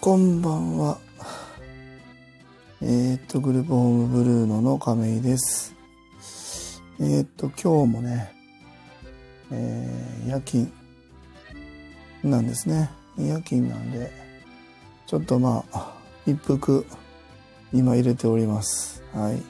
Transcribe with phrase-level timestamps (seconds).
[0.00, 0.96] こんばんは。
[2.80, 5.74] えー、っと、グループホームブルーノの亀井です。
[7.00, 8.32] えー、っと、今日もね、
[9.50, 10.72] えー、夜勤
[12.22, 12.90] なんですね。
[13.18, 14.12] 夜勤なんで、
[15.08, 15.92] ちょっとまあ、
[16.26, 16.86] 一服、
[17.72, 19.02] 今入れております。
[19.12, 19.42] はい。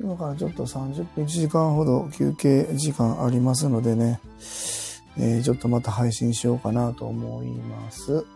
[0.00, 4.18] 今からちょっと30分、1時間ほど休憩時間ありますのでね、
[5.16, 8.26] えー、ちょっとまた配信しようかなと思います。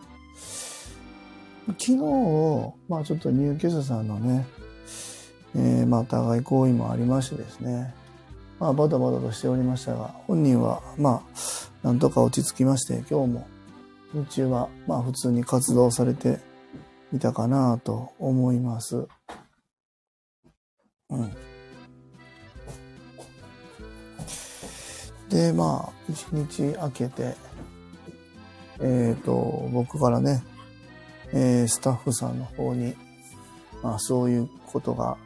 [1.67, 4.45] 昨日、まあちょっと入居者さんのね、
[5.55, 7.93] えー、まあ互い行為もありましてですね、
[8.59, 11.23] まあバタバタとしておりましたが、本人はま
[11.83, 13.47] あなんとか落ち着きまして、今日も
[14.13, 16.39] 日中はまあ普通に活動されて
[17.13, 19.07] いたかなと思います。
[21.09, 21.31] うん。
[25.31, 27.35] で、まあ、一日明けて、
[28.81, 30.43] えっ、と、僕からね、
[31.33, 32.95] えースタッフさんの方に、
[33.81, 35.17] まあそういうことが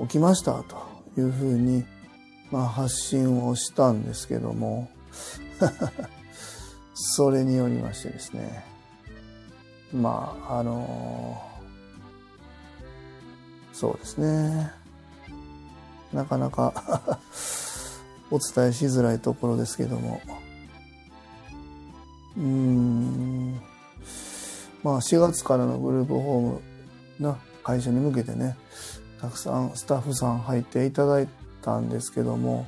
[0.00, 0.76] 起きましたと
[1.16, 1.84] いうふうに、
[2.50, 4.88] まあ発信をしたんですけども、
[6.94, 8.64] それによりましてですね、
[9.92, 11.40] まあ、あの
[13.72, 14.72] そうですね、
[16.12, 17.20] なかなか
[18.30, 20.20] お伝えしづらいところですけども、
[22.36, 23.60] うーん、
[24.82, 28.56] まあ4月からのグループホームの会社に向けてね、
[29.20, 31.28] たくさんスタッフさん入っていただい
[31.62, 32.66] たんですけども、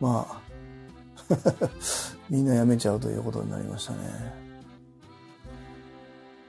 [0.00, 0.40] まあ、
[2.30, 4.46] みんな辞めちゃうということになりましたね。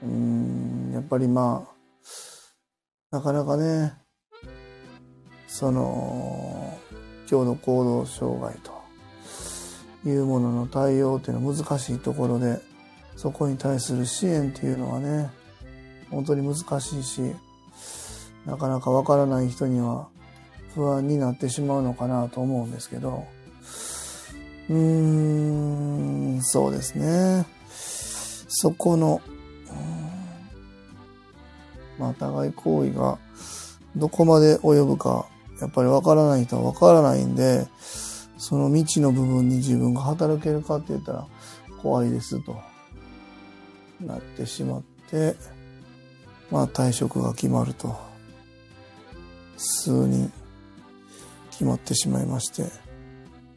[0.02, 1.66] うん、やっぱりま
[3.12, 3.94] あ、なかなかね、
[5.46, 6.78] その、
[7.30, 8.72] 今日の行動障害と
[10.08, 12.60] いうものの対応っていうのは難しいところで、
[13.18, 15.28] そこに対する支援っていうのはね、
[16.08, 17.20] 本当に難しいし、
[18.46, 20.06] なかなかわからない人には
[20.72, 23.26] 不安になってしまうのかなと思うんですけど、
[24.70, 24.76] うー
[26.36, 27.44] ん、そうですね。
[27.68, 29.20] そこの、
[31.98, 33.18] まあ、互い行為が
[33.96, 35.26] どこまで及ぶか、
[35.60, 37.66] やっぱりわからない人はわからないんで、
[38.38, 41.26] その未知の部分に自分が働けるかって言ったら
[41.82, 42.56] 怖いですと
[44.00, 45.34] なってしまって、
[46.50, 47.96] まあ退職が決まると、
[49.56, 50.32] 数人
[51.50, 52.64] 決まってしまいまして、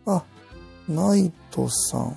[0.05, 0.23] あ、
[0.87, 2.15] ナイトさん、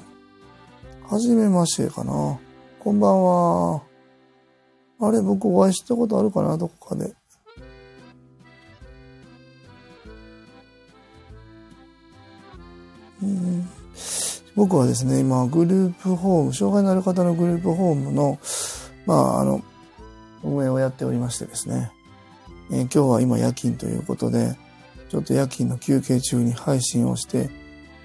[1.08, 2.38] はじめましてかな。
[2.80, 3.82] こんばんは。
[5.00, 7.14] あれ、僕お会いしたことあるかなどこかで。
[13.22, 13.68] うん
[14.56, 18.38] 僕はですね、今、グループホーム、障害のある方のグループホームの、
[19.06, 19.62] まあ、あの、
[20.44, 21.90] 運営をやっておりましてですね、
[22.70, 24.56] えー今日は今夜勤ということで、
[25.10, 27.50] ちょっと夜勤の休憩中に配信をして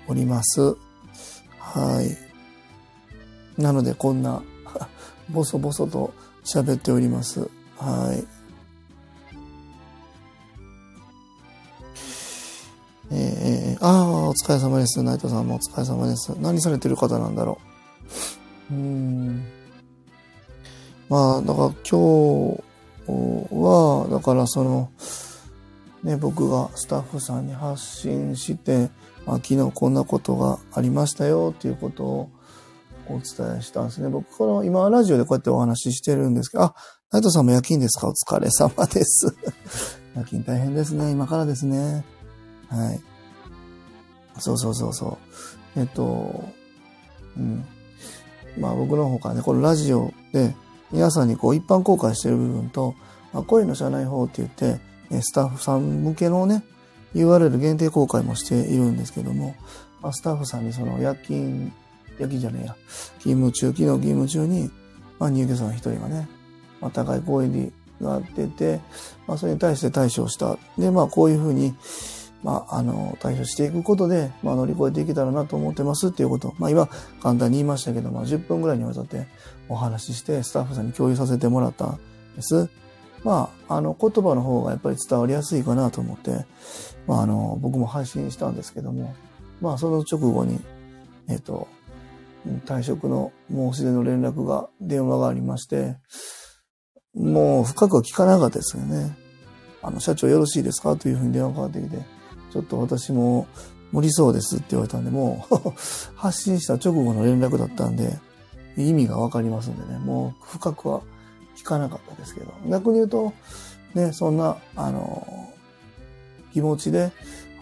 [0.07, 0.75] おります。
[1.57, 2.01] は
[3.57, 3.61] い。
[3.61, 4.41] なので、こんな、
[5.29, 7.47] ボソボソと喋っております。
[7.77, 8.25] はい。
[13.11, 13.48] えー、
[13.81, 15.01] ああ、お疲れ様です。
[15.03, 16.34] ナイトさんもお疲れ様です。
[16.41, 17.59] 何されてる方なんだろ
[18.69, 18.73] う。
[18.73, 19.45] うん。
[21.07, 22.62] まあ、だから今日
[23.07, 24.91] は、だからその、
[26.03, 28.89] ね、僕がスタッフさんに発信して、
[29.25, 32.29] まあ、昨日こんなことがありましたよっていうことを
[33.07, 34.09] お伝えしたんですね。
[34.09, 36.75] 僕、この、今ラジオでこうやってお話ししてるんですけど、あ、
[37.12, 38.09] ナイトさんも夜勤ですか？
[38.09, 39.34] お疲れ様です。
[40.16, 41.12] 夜勤大変ですね。
[41.12, 42.03] 今からですね。
[42.68, 43.00] はい。
[44.39, 45.17] そうそうそうそ
[45.75, 45.79] う。
[45.79, 46.44] えっと、
[47.38, 47.66] うん。
[48.57, 50.55] まあ僕の方からね、このラジオで
[50.91, 52.95] 皆さんにこう一般公開してる部分と、
[53.33, 54.79] まあ、声の社内法って言って、
[55.22, 56.63] スタッフさん向けのね、
[57.16, 59.56] URL 限定公開もしているんですけども、
[60.01, 61.71] まあ、スタッフさんにその夜勤、
[62.18, 62.75] 夜勤じゃねえや、
[63.19, 64.69] 勤務中、昨日勤務中に、
[65.19, 66.27] まあ入居者の一人がね、
[66.81, 67.71] まあ高い行為
[68.01, 68.80] が出て、
[69.27, 70.57] まあそれに対して対処した。
[70.77, 71.75] で、まあこういうふうに、
[72.44, 76.53] まあ、あの、対処していくことで、まあ、乗り越えていけたらなと思ってますっていうこと。
[76.57, 76.88] まあ、今、
[77.21, 79.27] 簡単に言いましたけど、まあ、10分ぐらいにわたって
[79.68, 82.00] お話しして、スタッフさんに共有させてもらったん
[82.36, 82.69] です。
[83.24, 86.45] まあ、あの、言葉の方がやっぱり伝わりやすいかなと思って、
[87.07, 89.13] まあ、あの、僕も配信したんですけども、
[89.59, 90.62] まあ、その直後に、
[91.27, 91.68] えっ、と、
[92.65, 95.97] 退職の申し出の連絡が、電話がありまして、
[97.13, 99.18] もう深くは聞かなかったですよね。
[99.81, 100.95] あの、社長よろしいですか？
[100.95, 101.97] というふうに電話がかかってきて、
[102.51, 103.48] ちょっと私も
[103.92, 105.56] 無理そうですって言われたんで、もう
[106.16, 108.19] 発信した直後の連絡だったんで、
[108.78, 111.01] 意味がわかりますんでね、もう深くは
[111.56, 113.34] 聞かなかったですけど、逆に言うと、
[113.94, 115.50] ね、そんな、あの、
[116.54, 117.12] 気持ちで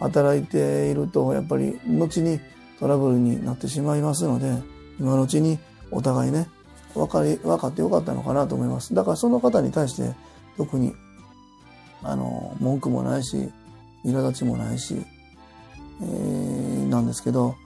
[0.00, 2.40] 働いていると、やっぱり後に
[2.78, 4.62] トラブルになってしまいますので、
[5.00, 5.58] 今のうちに
[5.90, 6.48] お互いね、
[6.94, 8.94] 分かり、分かってよかったのかなと思います。
[8.94, 10.14] だからその方に対して
[10.56, 10.94] 特に、
[12.02, 13.50] あの、文句もないし、
[14.04, 14.96] 苛立ちもないし、
[16.00, 17.56] えー、なんですけど、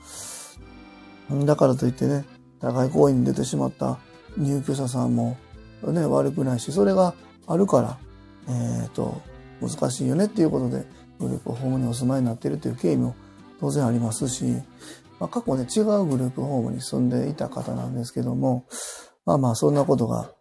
[1.47, 2.25] だからといってね、
[2.61, 3.99] 高い行為に出てしまった
[4.37, 5.37] 入居者さんも
[5.83, 7.15] ね、悪くないし、それが
[7.47, 7.99] あるから、
[8.49, 9.21] えっ、ー、と、
[9.61, 10.85] 難しいよねっていうことで、
[11.19, 13.15] グループホームにお住まいになっているという経緯も
[13.61, 14.45] 当然ありますし、
[15.19, 18.67] まあ、過去ね、違うグループホームに住んでいた方なんですけども、
[19.25, 20.33] まあまあ、そんなことが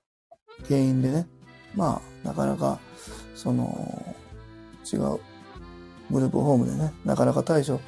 [0.68, 1.28] 原因でね、
[1.76, 2.80] まあ、なかなか、
[3.36, 4.16] その、
[4.92, 5.20] 違う
[6.12, 7.80] グループホームでね、なかなか対処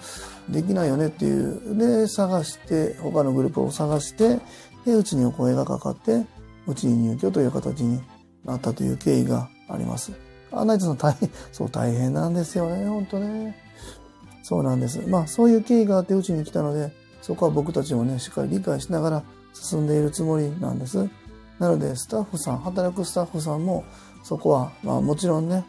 [0.49, 4.39] できないよねっていう、で、探して、他のグループを探して、
[4.85, 6.25] で、うちにお声がかかって、
[6.67, 8.01] うちに入居という形に
[8.45, 10.11] なったという経緯があります。
[10.51, 13.55] あ、ナイトさん大変、 そう大変なんですよね、本当ね。
[14.43, 15.01] そうなんです。
[15.07, 19.23] まあ、そういう経緯があってうちに来たので、そこは僕たちもね、しっかり理解しながら
[19.53, 21.09] 進んでいるつもりなんです。
[21.59, 23.85] なので、スタッフさん、働くスタッフさんも、
[24.23, 25.63] そこは、まあもちろんね、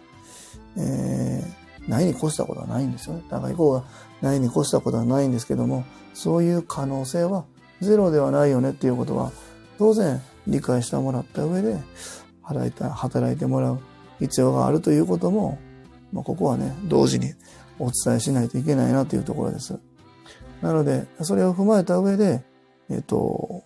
[0.76, 3.22] えー、ないに越したことはないんですよね。
[3.28, 3.84] 高い方が
[4.22, 5.84] ないに越したことはないんですけども、
[6.14, 7.44] そういう可能性は
[7.81, 9.32] ゼロではないよねっていうことは、
[9.78, 11.78] 当然理解してもらった上で、
[12.42, 13.81] 働いた、働いてもらう
[14.20, 15.58] 必要があるということも、
[16.12, 17.32] まあ、ここはね、同時に
[17.78, 19.78] お伝えしないといけないなというところです。
[20.62, 22.42] なので、それを踏まえた上で、
[22.90, 23.64] えっ、と、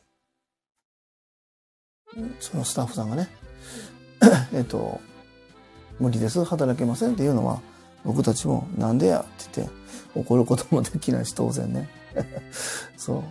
[2.41, 3.29] そのスタッフさんがね、
[4.53, 5.01] えっと、
[6.01, 7.61] 無理です、働けませんっていうのは、
[8.05, 9.75] 僕たちもなんでやって言って
[10.15, 11.89] 怒ることもできないし、当然ね。
[12.97, 13.25] そう。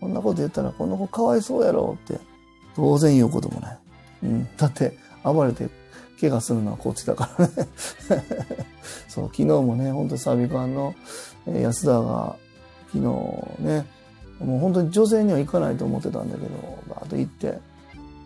[0.00, 2.20] こんなこと言ったら、この子かわいそうやろって、
[2.76, 3.78] 当然言うこともない。
[4.24, 4.48] うん。
[4.56, 5.68] だって、暴れて
[6.20, 7.52] 怪我するのはこっちだからね
[9.08, 10.94] そう、昨日もね、ほんとサビ館の
[11.46, 12.36] 安田が、
[12.92, 13.02] 昨日
[13.60, 13.86] ね、
[14.40, 17.58] もう本当に女性には行かないと思ってたんだけど、バーッと行って、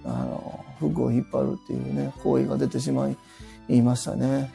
[0.04, 3.16] あの、服を引っ張るっていうね、行為が出てしまい、
[3.68, 4.52] 言いましたね。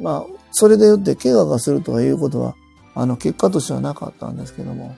[0.00, 2.54] まあ、それでよって怪我がするとかいうことは、
[2.94, 4.96] あの、結果としてはなかったんですけども、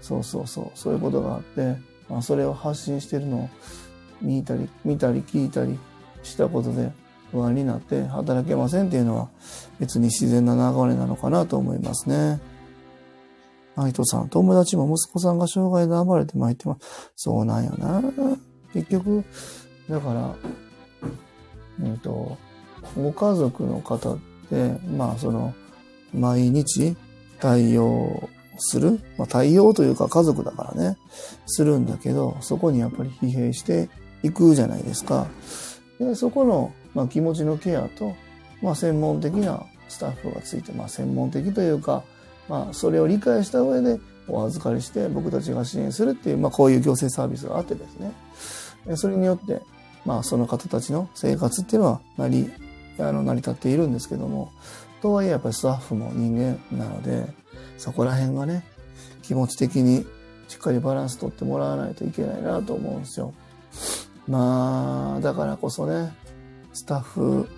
[0.00, 1.76] そうそうそう、そういうことがあって、
[2.08, 3.50] まあ、それを発信してるのを
[4.22, 5.78] 見たり、見たり聞いたり
[6.22, 6.92] したことで
[7.30, 9.28] 不安になって働けませんっていうのは
[9.78, 12.40] 別に自然な流れなのかなと思いますね。
[13.76, 17.12] 愛人さん、友達も息子さんが障害で暴れて参ってます。
[17.14, 18.02] そうなんよな。
[18.72, 19.24] 結局、
[19.88, 20.34] だから、
[21.84, 22.36] えっ、と、
[22.96, 25.54] ご家族の方って、まあその、
[26.14, 26.96] 毎日
[27.40, 28.28] 対応
[28.58, 30.98] する、まあ、対応というか家族だからね、
[31.46, 33.88] するんだけど、そこにやっぱり疲弊して
[34.22, 35.28] いくじゃないですか。
[35.98, 38.14] で、そこの、まあ、気持ちのケアと、
[38.62, 42.02] まあ、専門的なスタッフがついて、まあ、専門的というか、
[42.48, 48.12] まあ、それを理解した上でお預かりして僕たちが支援するっていう、まあ、こういう行政サービスがあってですね。
[48.96, 49.60] それによって、
[50.04, 52.50] まあ、その方たちの生活っていうのは成り、
[52.98, 54.52] あの、成り立っているんですけども、
[55.00, 57.26] とはいえやっぱりスタッフも人間なので、
[57.76, 58.64] そこら辺がね、
[59.22, 60.06] 気持ち的に
[60.48, 63.34] しっかりバランス取ってもらわないといけないなと思うんですよ。
[64.26, 66.12] まあ、だからこそね、
[66.72, 67.48] スタッフ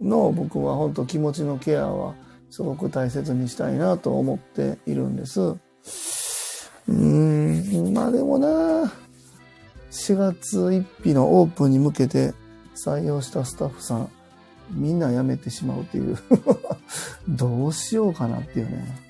[0.00, 2.14] の僕は本当気持ちのケアは
[2.50, 5.40] すごく大切にしたいなと思っているんです。
[5.40, 8.92] うーん、まあでもな、
[9.90, 12.34] 4月1日のオープンに向けて
[12.76, 14.08] 採用したスタッフさん、
[14.70, 16.18] みんな辞めてしまうっていう
[17.28, 19.04] どうしようかなっていうね。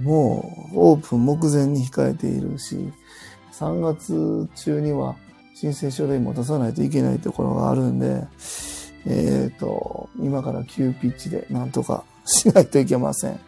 [0.00, 2.92] もうオープン目前に控えているし、
[3.52, 5.16] 3月中には
[5.54, 8.26] 申請書類も出さないといけないところがあるんで、
[9.06, 13.40] えっ、ー、と、今から急ピッチでなんとかしないといけません。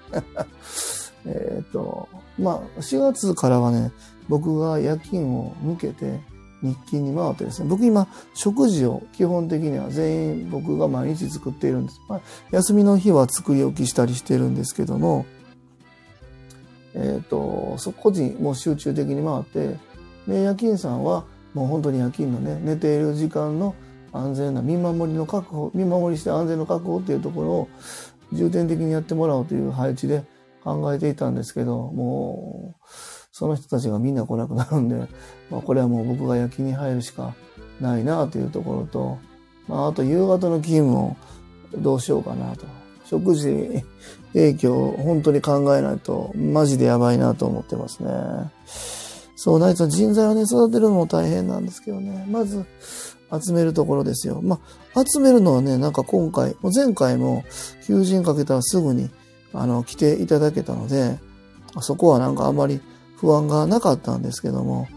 [1.26, 3.92] えっと、まあ、4月からはね、
[4.28, 6.20] 僕が夜勤を抜けて
[6.62, 12.00] 日勤に回ってですね、僕今、食事を基本的には全員僕が毎日作っているんです。
[12.08, 15.26] まあ、休みの日は作り置きしたりしてるんですけども、
[16.94, 19.78] えっ、ー、と、そこにもう集中的に回って、
[20.26, 21.24] で、夜勤さんは
[21.54, 23.74] もう本当に夜勤のね、寝ている時間の
[24.12, 27.68] 安全な見守りの確保、見守りして安全の確保っていうところを
[28.32, 30.24] 重点的にやってもらおうという配置で
[30.64, 32.84] 考えていたんですけど、もう、
[33.38, 34.96] その人たちがみんな来なくなるんで、
[35.48, 37.36] まあ、これはもう僕が夜勤に入るしか
[37.80, 39.18] ないなというところと、
[39.68, 41.16] まあ、あと夕方の勤務を
[41.76, 42.66] どうしようかなと。
[43.04, 43.84] 食事
[44.32, 48.10] 影響本当に考えないと、マジでやばいなと思ってますね。
[49.36, 52.26] そう、ナイツさん、人材をね、育てるのも大変なんですけどね。
[52.28, 52.66] まず、
[53.40, 54.40] 集めるところですよ。
[54.42, 54.58] ま
[54.94, 57.44] あ、集めるのはね、なんか今回、前回も
[57.86, 59.10] 求人かけたらすぐに、
[59.54, 61.20] あの、来ていただけたので、
[61.80, 62.80] そこはなんかあまり
[63.20, 64.88] 不安がなかったんですけども、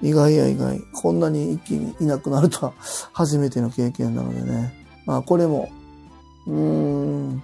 [0.00, 2.72] 意外や意外、こんなに一気にいなくなるとは
[3.12, 4.72] 初めての経験なのでね。
[5.06, 5.70] まあこれも、
[6.46, 7.42] うーん、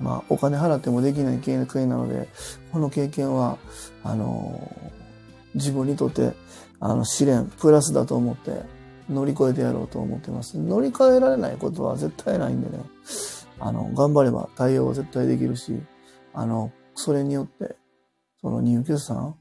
[0.00, 2.28] まあお金払ってもできない経験なので、
[2.72, 3.58] この経験は、
[4.02, 4.74] あの、
[5.54, 6.32] 自分にとって、
[6.80, 8.62] あの、試練、プラスだと思って
[9.08, 10.58] 乗り越えてやろうと思ってます。
[10.58, 12.82] 乗り換えられないことは絶対ないんでね。
[13.60, 15.80] あの、頑張れば対応は絶対できるし、
[16.32, 17.76] あの、それによって、
[18.40, 19.36] その入居者さん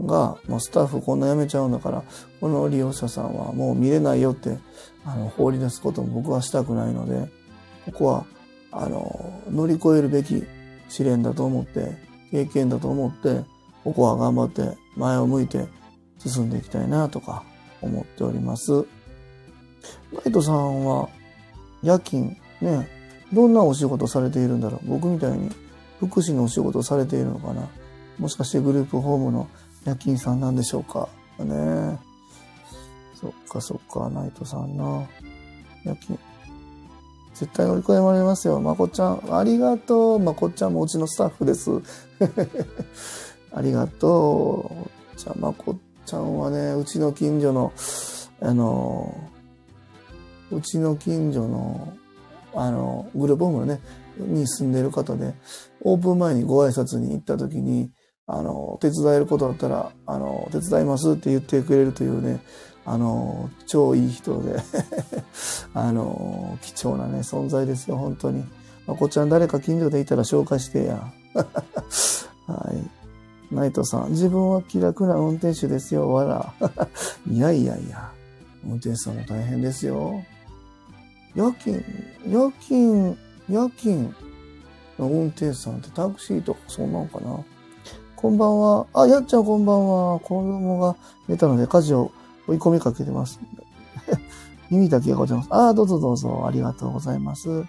[0.00, 2.02] が、もうスタッフこんな辞めちゃうんだから、
[2.40, 4.58] この利用者さんはもう見れないよって、
[5.04, 7.30] あの、放り出すことも僕はしたくないので、
[7.86, 8.26] ここは、
[8.72, 10.42] あの、乗り越えるべき
[10.88, 11.96] 試練だと思って、
[12.30, 13.44] 経験だと思って、
[13.84, 15.66] ここは頑張って前を向いて
[16.18, 17.44] 進んでいきたいなとか
[17.82, 18.72] 思っております。
[20.12, 21.08] ライトさんは
[21.82, 22.88] 夜勤ね、
[23.32, 24.88] どんなお仕事されているんだろう？
[24.88, 25.50] 僕みたいに
[26.00, 27.68] 福祉のお仕事されているのかな？
[28.18, 29.48] もしかしてグループホームの
[29.84, 31.08] 夜勤さんなんでしょうか？
[31.38, 31.98] ね
[33.14, 35.06] そっかそっか、ナイトさんな。
[35.84, 36.18] 夜勤。
[37.34, 38.60] 絶対乗り越えられますよ。
[38.60, 40.18] まこちゃん、ありがとう。
[40.20, 41.70] まこちゃんもうちのスタッフです。
[43.52, 44.70] ありがと
[45.14, 45.18] う。
[45.18, 45.76] じゃあ、まこ
[46.06, 47.72] ちゃんはね、うちの近所の、
[48.40, 49.14] あの、
[50.50, 51.92] うちの近所の、
[52.54, 53.80] あの、グループホームのね、
[54.18, 55.34] に住んでる方で、
[55.80, 57.90] オープン前にご挨拶に行った時に、
[58.26, 62.40] あの、手伝えることだったら、あの、手伝いますって言ってくれるというね、
[62.86, 64.56] あの、超いい人で
[65.74, 68.44] あの、貴重なね、存在ですよ、本当に。
[68.86, 71.12] まあこちゃん誰か近所でいたら紹介してや。
[72.46, 73.54] はい。
[73.54, 76.54] ナイトさん、自分は気楽な運転手ですよ、わら。
[77.30, 78.10] いやいやいや、
[78.64, 80.22] 運転手さんも大変ですよ。
[81.34, 81.84] 夜勤、
[82.26, 83.16] 夜勤、
[83.48, 84.14] 夜勤
[84.98, 87.44] の運転手さんってタクシーとかそんなんかな？
[88.24, 88.86] こんばんは。
[88.94, 90.18] あ、やっちゃんこんばんは。
[90.20, 90.96] 子供が
[91.28, 92.10] 寝たので家事を
[92.48, 93.38] 追い込みかけてます。
[94.70, 95.48] 耳だけがございます。
[95.50, 96.46] あ、どうぞどうぞ。
[96.46, 97.50] ありがとうございます。
[97.50, 97.66] 今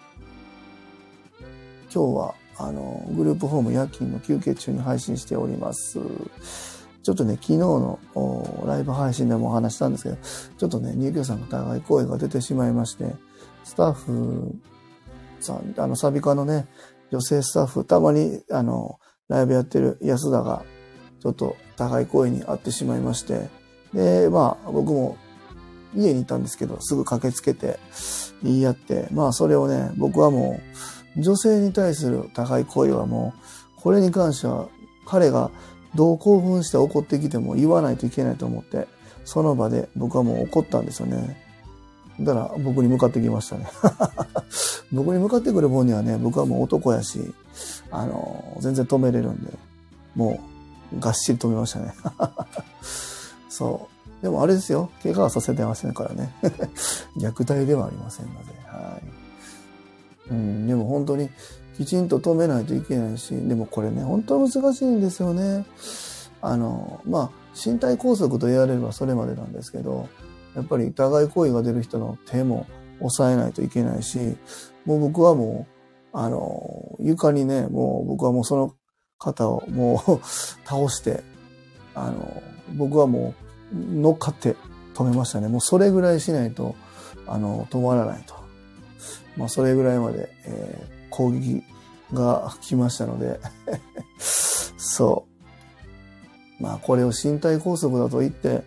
[1.89, 5.99] 日は、あの、グループホーム夜勤の休憩中に配信しております。
[7.03, 7.99] ちょっとね、昨日の
[8.65, 10.17] ライブ配信でもお話したんですけど、
[10.57, 13.13] ちょっとね、入居さんが互い声が出てしまいまして、
[13.65, 14.55] スタッフ
[15.41, 16.69] さん、あの、サビカのね、
[17.11, 20.63] 女性スタッフ、たまに、あの、ライブやってる安田が、
[21.21, 23.49] ちょっと高い声に会ってしまいまして、
[23.93, 25.17] で、まあ、僕も
[25.95, 27.79] 家にいたんですけど、すぐ駆けつけて
[28.43, 30.59] 言い合って、まあ、それをね、僕はも
[31.17, 33.33] う、女性に対する高い声はも
[33.77, 34.67] う、これに関しては、
[35.07, 35.49] 彼が
[35.95, 38.87] どう興奮して怒ってきても言わないといけないと思って、
[39.23, 41.41] その場で僕はもう怒ったんですよね。
[42.19, 43.67] だから僕に向かってきましたね。
[44.91, 47.33] 僕に向かってくる方にはね、僕はもう男やし、
[47.91, 49.51] あの、全然止めれるんで、
[50.15, 50.39] も
[50.93, 51.93] う、がっしり止めましたね。
[53.49, 53.95] そう。
[54.23, 54.89] でもあれですよ。
[55.03, 56.33] 怪我はさせてませんからね。
[57.17, 58.37] 虐待ではありませんので、
[58.67, 58.99] は
[60.29, 60.31] い。
[60.31, 61.29] うん、でも本当に
[61.77, 65.65] きちんと止めないといけないし、でもこれね、本当は難しいんですよね。
[66.41, 70.07] あの、まあ、身体拘束と言われればそれまでなんですけど、
[70.55, 72.65] やっぱり疑い行為が出る人の手も
[72.99, 74.37] 抑えないといけないし、
[74.85, 75.67] もう僕はも
[76.13, 78.73] う、あの、床にね、もう僕はもうその
[79.17, 80.21] 方をもう
[80.67, 81.23] 倒して、
[81.93, 82.43] あの、
[82.75, 83.33] 僕はも
[83.73, 84.55] う乗っかって
[84.93, 85.47] 止めましたね。
[85.47, 86.75] もうそれぐらいしないと、
[87.27, 88.35] あの、止まらないと。
[89.37, 91.63] まあそれぐらいまで、えー、攻撃
[92.13, 93.39] が来ましたので
[94.77, 95.25] そ
[96.59, 96.63] う。
[96.63, 98.63] まあこれを身体拘束だと言って、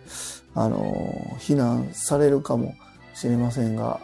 [0.53, 2.75] あの、非難されるかも
[3.13, 3.99] しれませんが、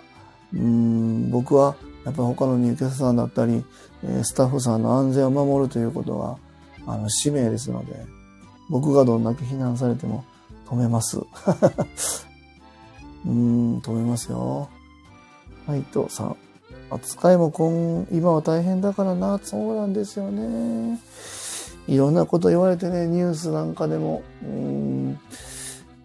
[0.54, 3.64] うん、僕はやっぱ他の入居者さんだったり、
[4.24, 6.38] スタッフさんの安全を守るということが、
[6.86, 8.06] あの、使命ですので、
[8.70, 10.24] 僕がどんだけ非難されても
[10.68, 11.20] 止めます。
[13.26, 14.70] うん、止めますよ。
[15.66, 16.36] はい、と、さん。
[16.92, 19.40] 扱いも今、今は大変だからな。
[19.42, 21.00] そうなんですよね。
[21.88, 25.20] いろんなこと言われてね、ニュースなんかでも、うん、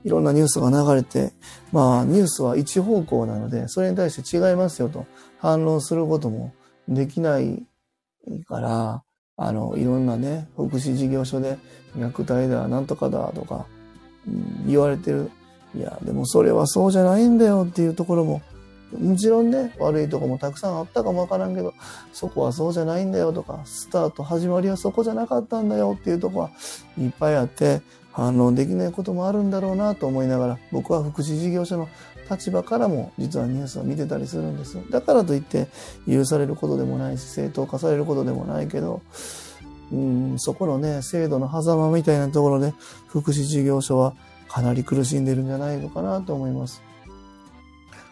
[0.05, 1.33] いろんなニュースが流れて、
[1.73, 5.07] まあニュースは一方向なので、それに対して違いますよと
[5.41, 6.53] 反論することも
[6.89, 7.67] できない
[8.47, 9.03] から、
[9.37, 11.59] あの、いろんなね、福祉事業所で
[11.97, 13.67] 虐待だ、なんとかだとか、
[14.29, 15.31] うん、言われてる。
[15.75, 18.43] いや、でもそれはそうじゃないんだよっていうところも、
[18.99, 21.73] もちろんね、悪いとこもたくさんあったかもわからんけど、
[22.13, 26.51] そこはそうじゃないんだよとか、スタート、始まりはそこじゃなかったんだよっていうとこは
[26.99, 27.81] いっぱいあって、
[28.13, 31.89] 反論できないこともあるんだろうなと思いながら、僕は福祉事業所の
[32.31, 34.79] 立場からも実はニュースを見てたりするんです。
[34.91, 35.69] だからといって
[36.09, 39.03] 許されることでもないし、正当化されることでもないけど、
[39.93, 42.73] うん、そこのね、制度の狭間みたいなところで、
[43.09, 44.15] 福祉事業所は
[44.49, 46.83] かなり苦しんでるんじゃないのかなと思います。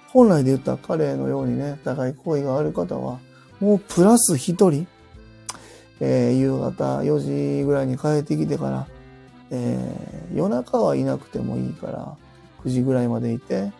[0.09, 3.21] 本来で言った彼のようにね、高い行為がある方は、
[3.61, 4.87] もうプラス一人、
[6.01, 8.87] えー、夕方4時ぐらいに帰ってきてから、
[9.51, 12.17] えー、夜中はいなくてもいいから、
[12.65, 13.73] 9時ぐらいまでいて、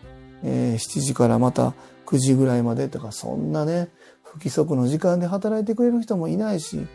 [0.43, 1.75] えー、7時からまた
[2.07, 3.89] 9時ぐらいまでとか、そんなね、
[4.23, 6.87] 不規則の時間で働いてくれる人もいないし、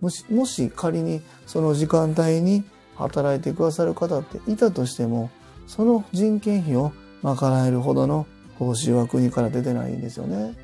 [0.00, 2.64] もし、もし仮にその時間帯に
[2.96, 5.30] 働いてくださる方っていたとしても、
[5.66, 6.92] その人件費を
[7.22, 8.26] 賄えるほどの
[8.58, 10.54] 報酬は国から出てないんですよね。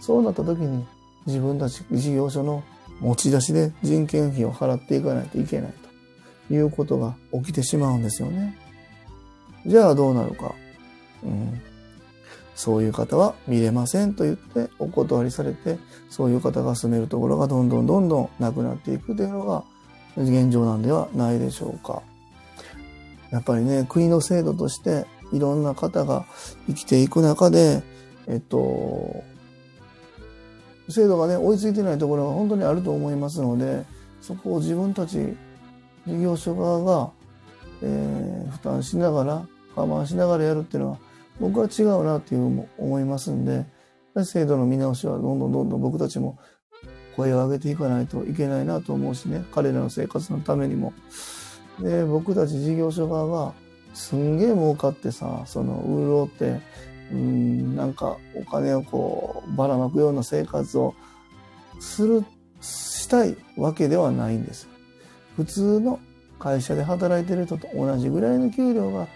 [0.00, 0.84] そうなった時に
[1.26, 2.64] 自分たち事業所の
[3.00, 5.72] 持ち出しで人件費を払っていかないといけない
[6.48, 8.56] ということが起きてしまうんですよね。
[9.66, 10.54] じゃあどうなるか。
[11.24, 11.60] うん、
[12.54, 15.78] そういう方は見れませんと言ってお断りされて、
[16.10, 19.64] そういう方が住めるところがどんどんどんどんなくなっていくというのが
[20.16, 22.02] 現状なんではないでしょうか。
[23.30, 26.26] やっぱりね、国の制度としていろんな方が
[26.66, 27.82] 生きていく中で、
[28.26, 29.24] えっと、
[30.88, 33.84] 制度がね、追いついてないところが本当にあると思いますので、
[34.20, 35.34] そこを自分たち
[36.06, 37.10] 事業所側が、
[37.80, 40.98] えー、負担しながら、我慢しながらやるっていうのは、
[41.40, 43.66] 僕は違うなっていうも思いますんで、
[44.24, 46.38] 制度の見直しはどんどんどんどん僕たちも
[47.16, 50.92] 声を上げていかないといけないなと思うしね、彼らの生活のためにも。
[51.80, 53.54] で、僕たち事業所側が
[53.94, 56.60] すんげえ儲かってさ、その、潤って、
[57.12, 60.94] うん、なんかお金をこう、ばらまくような生活を
[61.80, 62.24] する、
[62.60, 64.68] したいわけではないんです。
[65.36, 65.98] 普通の
[66.38, 69.06] 会社で働いてる人と同じぐらいの給料が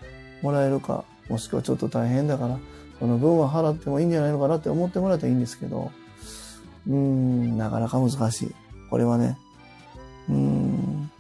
[0.43, 2.59] もらえるか、もしくはちょっと大変だから、
[2.99, 5.91] その分は払ってもいいんじゃないのかなって思ってもらえたらいいんですけど、
[6.87, 8.55] うーん、なかなか難しい。
[8.91, 9.37] これはね。
[10.29, 11.11] うーん。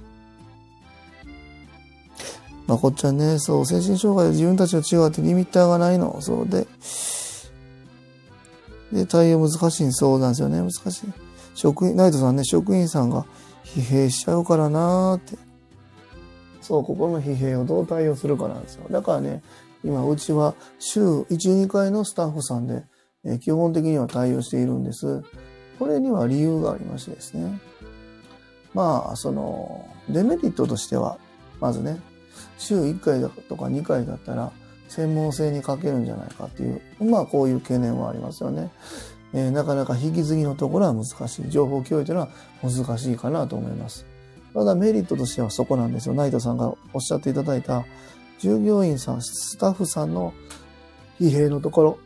[2.67, 6.21] まあ、こっちはね、そう、精神障害で自分たちと違ってリミッターがないの。
[6.21, 6.67] そうで、
[8.93, 10.59] で、対応難しいそうなんですよね。
[10.59, 11.07] 難しい。
[11.55, 13.25] 職員、ナイトさんね、職員さんが
[13.65, 15.39] 疲弊しちゃうからなーって。
[16.61, 18.87] そう、ここの疲弊をどう対応するかなんですよ。
[18.91, 19.43] だからね、
[19.87, 21.27] 今、うちは週1、
[21.65, 22.85] 2回のスタッフさんで、
[23.25, 25.23] え基本的には対応しているんです。
[25.79, 27.61] これには理由がありましてですね。
[28.75, 31.19] まあ、その、デメリットとしては、
[31.61, 32.01] まずね、
[32.59, 34.53] 週1回だとか2回だったら、
[34.89, 38.71] 専門性に欠けるんじゃないかっていう、まあこういう懸念はありますよね。
[39.33, 41.51] えー、なかなか引き継ぎのところは難しい。
[41.51, 42.29] 情報共有というのは
[42.63, 44.07] 難しいかなと思います。
[44.55, 46.15] ただメリットとしてはそこなんですよ。
[46.15, 47.85] ナイトさんがおっしゃっていただいた、
[48.39, 50.35] 従業員さん、スタッフさんの
[51.21, 51.99] 疲弊のところ。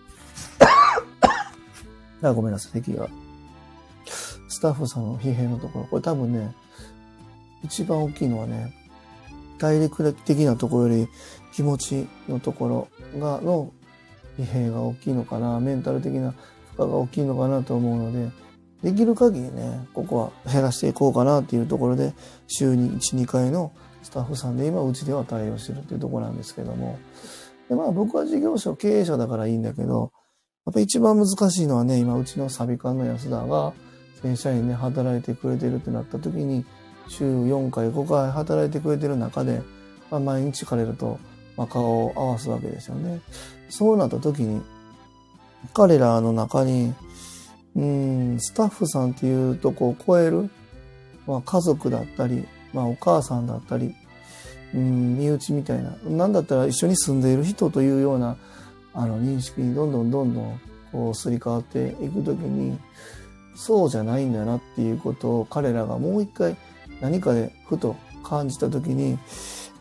[2.23, 3.09] あごめんなさい、席が。
[4.49, 5.87] スタッフさんの疲弊のところ。
[5.87, 6.55] これ多分ね、
[7.65, 8.75] 一番大きいのはね、
[9.59, 11.09] 体力的なところより
[11.53, 13.73] 気持ちのところが、の
[14.39, 16.33] 疲弊が大きいのかな、メンタル的な
[16.77, 18.31] 負荷が大きいのかなと思うので、
[18.83, 22.15] できる限りね、ここは減らしていこうかなっていうところで、
[22.47, 26.99] 週に1、2回のスタッフさんで今うちでは対応してるっていうところなんですけども、
[27.69, 30.13] でまあ僕は事業所経営者だからいいんだけど、
[30.67, 33.73] やっぱ一番難しいのはね、今うちのサビ館の安田が
[34.23, 36.65] 正社員で働いてくれてるってなった時に、
[37.09, 39.63] 週4回、5回働いてくれてる中で、
[40.11, 41.19] まあ、毎日彼らと、
[41.57, 43.21] まあ、顔を合わすわけですよね。
[43.69, 44.63] そうなった時に、
[45.75, 46.95] 彼らの中に、
[47.75, 50.51] うん、スタッフさんっていうとこを超える、
[51.27, 53.95] まあ、家族だったり、まあ、お母さんだったり、
[54.75, 58.37] うん、身内みたいな、なんだったら一緒に住んでいる人というような、
[58.95, 60.61] あの、認識にどんどんどんどん、
[60.93, 62.79] こう、すり替わっていくときに、
[63.55, 66.57] そうじゃないんだなっていうことを彼らがもう一回
[67.03, 69.19] 何かでふと感じたときに、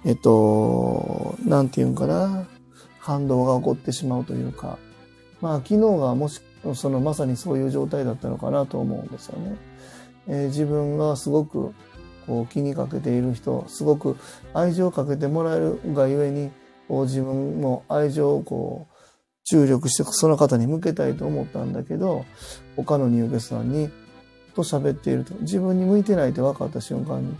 [0.03, 2.45] えっと、なんていうんかな、
[2.99, 4.77] 反動が起こってしまうというか、
[5.39, 6.41] まあ昨日がもし、
[6.73, 9.55] そのまさにそういう状態だったのかなと思うんですよね。
[10.27, 11.73] えー、自分がすごく
[12.49, 14.17] 気にかけている人、すごく
[14.53, 16.51] 愛情をかけてもらえるがゆえに、
[16.89, 18.95] 自分も愛情をこう
[19.45, 22.25] 注力してその方に向けたいと思ったんだけど、
[22.75, 23.89] 他の入居さんに
[24.55, 27.35] と喋っていると、自分に向いてないって分かった瞬間に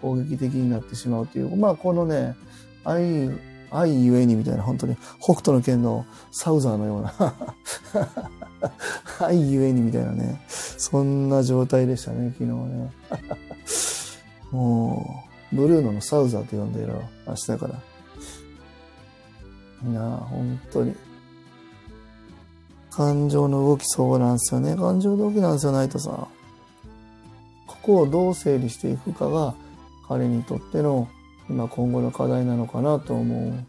[0.00, 2.36] 攻撃的になってしまうという、まあこのね、
[2.84, 3.30] 愛、
[3.70, 7.34] 愛ゆえにみたいな、本当に北斗の剣のサウザーのような
[9.26, 12.90] 愛ゆえにみたいなね、そんな状態でしたね、昨日ね。
[14.54, 17.02] もう、ブルーノのサウザーと呼んでるわ。
[17.26, 17.66] 明日か
[19.82, 19.90] ら。
[19.90, 20.94] なあ、本当に。
[22.92, 24.76] 感情の動きそうなんですよね。
[24.76, 26.14] 感情の動きなんですよ、ナイトさん。
[27.66, 29.54] ここをどう整理していくかが
[30.06, 31.08] 彼にとっての
[31.50, 33.66] 今今後の課題なのかなと思うん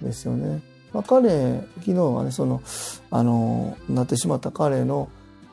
[0.00, 0.62] ですよね。
[0.92, 2.62] まあ、彼、昨日はね、その、
[3.10, 5.08] あの、なってしまった彼の、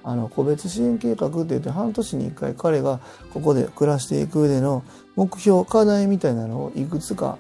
[0.08, 3.02] あの、個別支援計画って言って半年に一回彼が
[3.34, 4.86] ここで暮らしていく上での
[5.18, 7.38] 目標、課題みたいなのをいくつか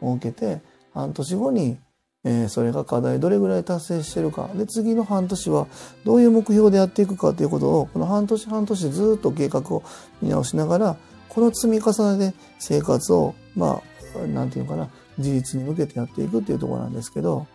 [0.00, 0.60] 設けて、
[0.94, 1.76] 半年後に、
[2.22, 4.48] え、それが課題どれぐらい達成してるか。
[4.54, 5.66] で、次の半年は
[6.04, 9.82] どういう目標でやっていくかということを、この半年半年ずっと計画を
[10.22, 10.96] 見直しながら、
[11.28, 13.82] この積み重ねで生活を、ま
[14.14, 17.46] あ、なんていうかな、自立に向けてやっていくっていうところなんですけど、やっ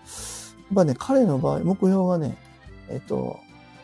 [0.76, 2.38] ぱね、彼の場合、目標がね、
[2.90, 3.40] えっと、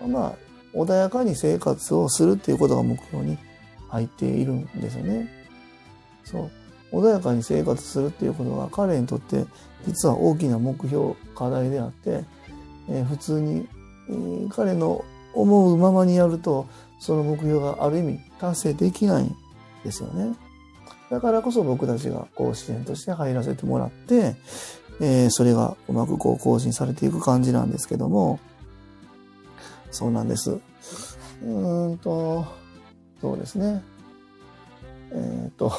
[0.05, 0.33] まあ、
[0.73, 3.37] 穏やかに生活をするっていうことが目標に
[3.89, 5.29] 入っているんですよね。
[6.23, 6.51] そう。
[6.91, 9.45] 穏やかに生活するっていうことが彼にとって
[9.85, 12.23] 実は大きな目標、課題であって、
[12.89, 13.67] えー、普通に、
[14.09, 16.67] えー、彼の思うままにやると、
[16.99, 19.35] その目標がある意味達成できないん
[19.83, 20.35] ですよね。
[21.09, 24.35] だからこそ僕たちがこう支援として入らせてもらって、
[24.99, 28.39] えー、それがうまくこう更新されていく感じなんですけども、
[29.97, 30.51] そうなんです。
[30.51, 32.45] うーんと、
[33.19, 33.81] そうですね。
[35.11, 35.71] えっ、と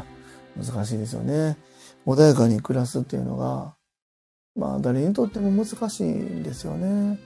[0.56, 1.58] 難しいですよね。
[2.06, 3.74] 穏やかに暮らすっていうのが、
[4.56, 7.18] まあ誰にとっても難しいんですよね。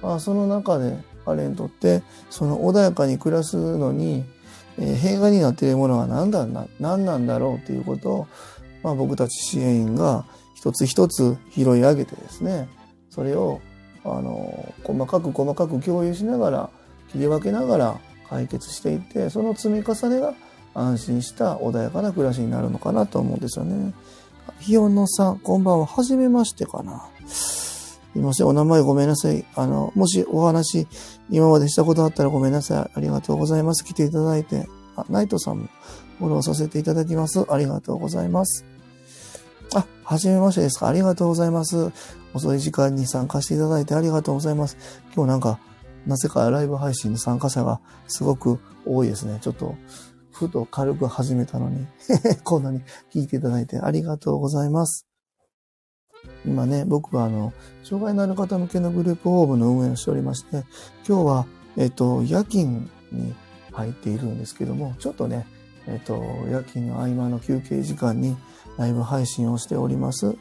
[0.00, 4.24] まあその中で彼にとってその穏やかに暮らすのに、
[4.78, 8.26] えー、弊害になっているものは何だな、何なんだろうということを、
[8.82, 12.70] まあ僕たち支援員が一つ一つ拾い上げてですね、
[13.10, 13.60] それを
[14.04, 16.70] あの細かく細かく共有しながら
[17.10, 20.34] 切り分けながら解決していってその積み重ねが
[20.74, 23.94] 安心した穏やかな暮らしになるのかなと思うんですよね。
[24.60, 25.86] ひよのさん、こんばんは。
[25.86, 27.08] はじめましてかな。
[27.26, 28.46] すいません。
[28.46, 29.44] お名前ごめんなさい。
[29.54, 30.86] あの、もしお話
[31.30, 32.90] 今までしたことあったらごめんなさい。
[32.94, 33.84] ありがとうございます。
[33.84, 34.68] 来ていただいて。
[34.96, 35.68] あ、ナイトさんも
[36.18, 37.44] フォローさせていただきます。
[37.48, 38.64] ありがとうございます。
[40.04, 40.88] はじめましてですか？
[40.88, 41.90] ありがとうございます。
[42.34, 44.76] 遅い時間に参加していただいてありがとうございます。
[45.14, 45.58] 今日なんか、
[46.06, 49.38] なぜかライブ配信の参加者がすごく多いですね。
[49.40, 49.74] ちょっと、
[50.30, 51.86] ふと軽く始めたのに
[52.44, 52.80] こんなに
[53.12, 55.06] 聞いていただいてありがとうございます。
[56.44, 60.64] 今ね、僕はあの、障害のある方向けのグループホームの運営をしておりまして、
[61.08, 63.34] 今日は、えっと、夜勤に
[63.72, 65.46] 入っているんですけども、ちょっとね、
[65.86, 68.36] えっと、夜勤の合間の休憩時間に
[68.76, 70.36] ライブ配信をしております。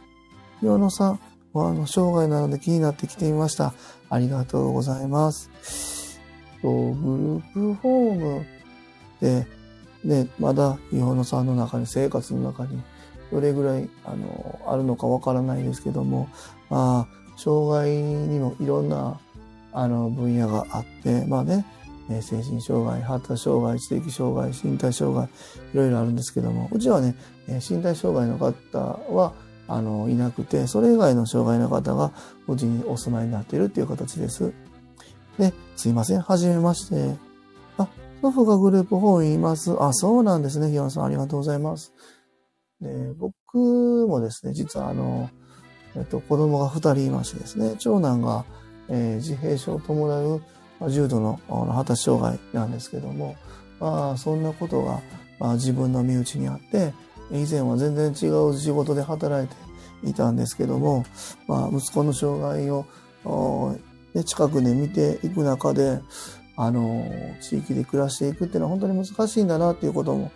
[0.62, 1.19] 洋野さん
[1.54, 3.74] は、あの、障害なので気になってきてみました。
[4.10, 6.19] ありがとうございます。
[6.62, 8.46] とグループホーム
[9.19, 9.46] で、
[10.04, 12.82] で、まだ岩野さんの中に、生活の中に、
[13.32, 16.30] どれぐらい、あの、あるのかわからないですけども、
[16.69, 19.19] まあ、障害にもいろんな、
[19.74, 21.65] あの、分野があって、まあね、
[22.10, 25.30] 精神障害、発達障害、知的障害、身体障害、い
[25.78, 27.16] ろいろあるんですけども、うちはね、
[27.48, 28.80] 身体障害の方
[29.13, 29.34] は、
[29.68, 32.12] あの、いなくて、それ以外の障害の方が、
[32.48, 34.54] うちにお住まいになっているっていう形です。
[35.38, 36.22] で、すいません。
[36.22, 37.16] はじめまして。
[37.78, 37.88] あ、
[38.22, 39.72] 祖父がグループ4にいます。
[39.80, 40.70] あ、そうなんですね。
[40.70, 41.94] ヒヨンさん、ありがとうございます。
[42.82, 45.30] で、僕もですね、実はあの、
[45.96, 48.46] えっと、子供が2人いましてですね、長男が、
[48.89, 50.42] えー、自閉症を伴う、
[50.82, 53.36] 重度のあの発達障害なんですけども、
[53.80, 55.02] まあ、そんなことが、
[55.40, 56.94] まあ、自分の身内にあって、
[57.32, 59.56] 以前は全然違う仕事で働いて
[60.10, 61.06] いたんですけども、
[61.48, 62.86] まあ、息子の障害を、
[64.26, 66.00] 近くで見ていく中で、
[66.56, 67.06] あの、
[67.42, 70.32] 地域で暮らしていくっていうのは本当に難しいんだなっていうことも、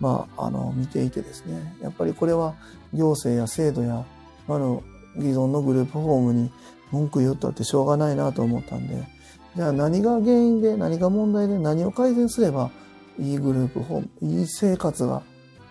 [0.00, 1.76] まあ、あの、見ていてですね。
[1.80, 2.54] やっぱりこれは
[2.92, 4.04] 行政や制度や、
[4.48, 4.82] あの、
[5.16, 6.50] 既存のグループホームに
[6.90, 9.13] 文句言ったってしょうがないなと思ったんで、
[9.56, 12.70] じゃあ何が原因で、何が問題で、何を改善すれば、
[13.18, 15.22] いいグループホーム、いい生活が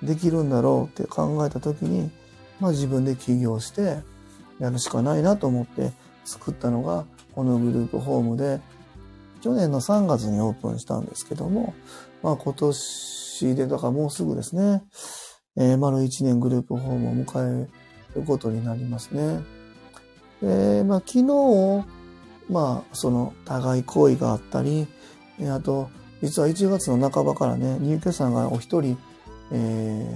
[0.01, 2.09] できるんだろうって考えた時に、
[2.59, 3.97] まあ自分で起業して
[4.59, 5.91] やるしかないなと思って
[6.23, 8.61] 作ったのがこのグループホームで、
[9.41, 11.73] 去年の3月にオープンしたんですけども、
[12.21, 14.83] まあ今年で、だからもうすぐですね、
[15.57, 17.67] えー、丸1年グループホームを迎え
[18.15, 19.41] ることになりますね。
[20.41, 21.85] で、まあ昨日、
[22.53, 24.87] まあその互い行為があったり、
[25.49, 25.89] あと、
[26.21, 28.97] 実は1月の半ばからね、入居者がお一人、
[29.51, 30.07] え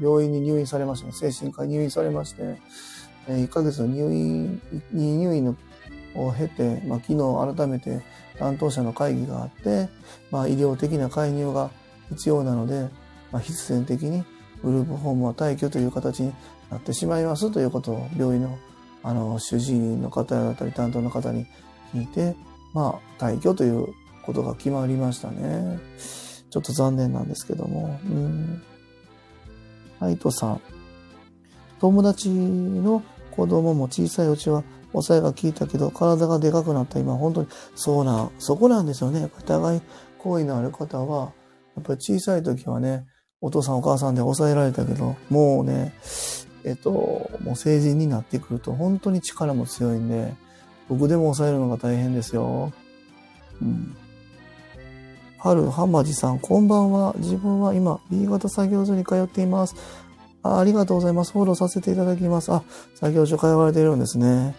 [0.00, 1.12] ー、病院に入院されましたね。
[1.12, 2.58] 精神科に入院されまして、
[3.28, 4.60] えー、1ヶ月の入院、
[4.92, 5.56] 入院の
[6.14, 8.02] を経て、まあ、昨日改めて
[8.38, 9.88] 担当者の会議があって、
[10.30, 11.70] まあ、医療的な介入が
[12.10, 12.88] 必要なので、
[13.30, 14.24] まあ、必然的に
[14.62, 16.32] グループホームは退去という形に
[16.70, 18.58] なってしまいますということを病院の
[19.02, 21.46] あの主治医の方だったり担当の方に
[21.94, 22.34] 聞いて、
[22.74, 25.78] まあ、退去ということが決まりましたね。
[26.50, 27.98] ちょっと残念なんですけども。
[28.04, 28.62] うん。
[30.00, 30.60] ハイトさん。
[31.80, 39.20] 友達の子供も小さいうちは抑えが効いたけど、体がでかくなった今、本当に、そうなん、そこなんですよね。
[39.20, 39.80] やっぱり互い
[40.18, 41.32] 好意のある方は、
[41.76, 43.06] やっぱり小さい時はね、
[43.40, 45.92] お父さんお母さんで抑えられたけど、もうね、
[46.68, 50.34] えっと、もう成人になってくると本当に力も強いんで、
[50.88, 52.72] 僕でも抑えるのが大変ですよ。
[53.62, 53.96] うん。
[55.38, 57.14] 春浜地さん、こんばんは。
[57.18, 59.76] 自分は今、B 型作業所に通っています。
[60.42, 61.32] あありがとうございます。
[61.32, 62.52] フォローさせていただきます。
[62.52, 62.62] あ、
[62.94, 64.54] 作業所通われているんですね。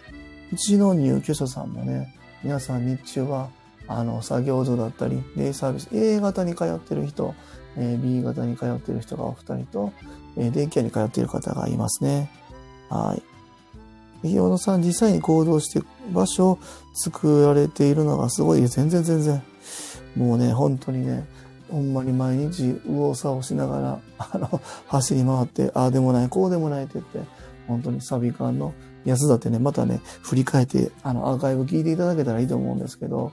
[0.52, 3.50] うちの入居者さんもね、皆さん日中は、
[3.88, 7.36] あの、作業所だったり、デイサービス、A 型に通ってる人、
[7.78, 9.94] えー、B 型に通ってる人がお二人と、
[10.38, 12.30] えー、デイケアに通っている方がいますね。
[12.90, 13.16] は
[14.24, 14.28] い。
[14.28, 15.82] ひよのさん、実際に行動して
[16.14, 16.60] 場所を
[16.94, 18.68] 作られているのがすごい。
[18.68, 19.42] 全然全然。
[20.16, 21.26] もうね、本当にね、
[21.72, 27.20] ほんまに毎日右往左往しながら、 あの、走り回って、ああでもない、こうでもないって言って、
[27.68, 28.74] 本当にサビ館の
[29.06, 33.32] 安田ってね、またね、振り返って、あの、アーカイブ聞いていただけたらいいと思うんですけど、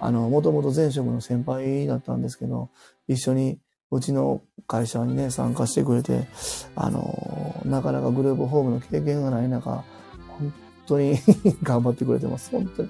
[0.00, 2.70] あの、もともと前職の先輩だったんですけど、
[3.08, 3.58] 一緒に
[3.92, 6.26] うちの会社にね、参加してくれて、
[6.74, 9.84] あの、なかなかグループホームの経験がない中、
[10.28, 10.52] 本
[10.86, 11.18] 当に
[11.62, 12.50] 頑張ってくれてます。
[12.50, 12.88] 本当に。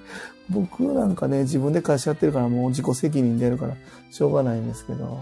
[0.49, 3.75] 僕なんかね、自分で会社やってるからもう自己責任でやるから
[4.11, 5.19] しょうがないんですけど、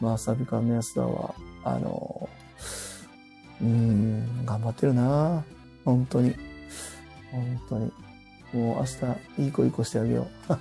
[0.00, 2.28] まあ、サビカンの安田は、あの、
[3.60, 5.44] うん、頑張ってるな
[5.84, 6.34] 本当に。
[7.30, 7.92] 本当に。
[8.52, 10.52] もう明日、いい子いい子してあげよう。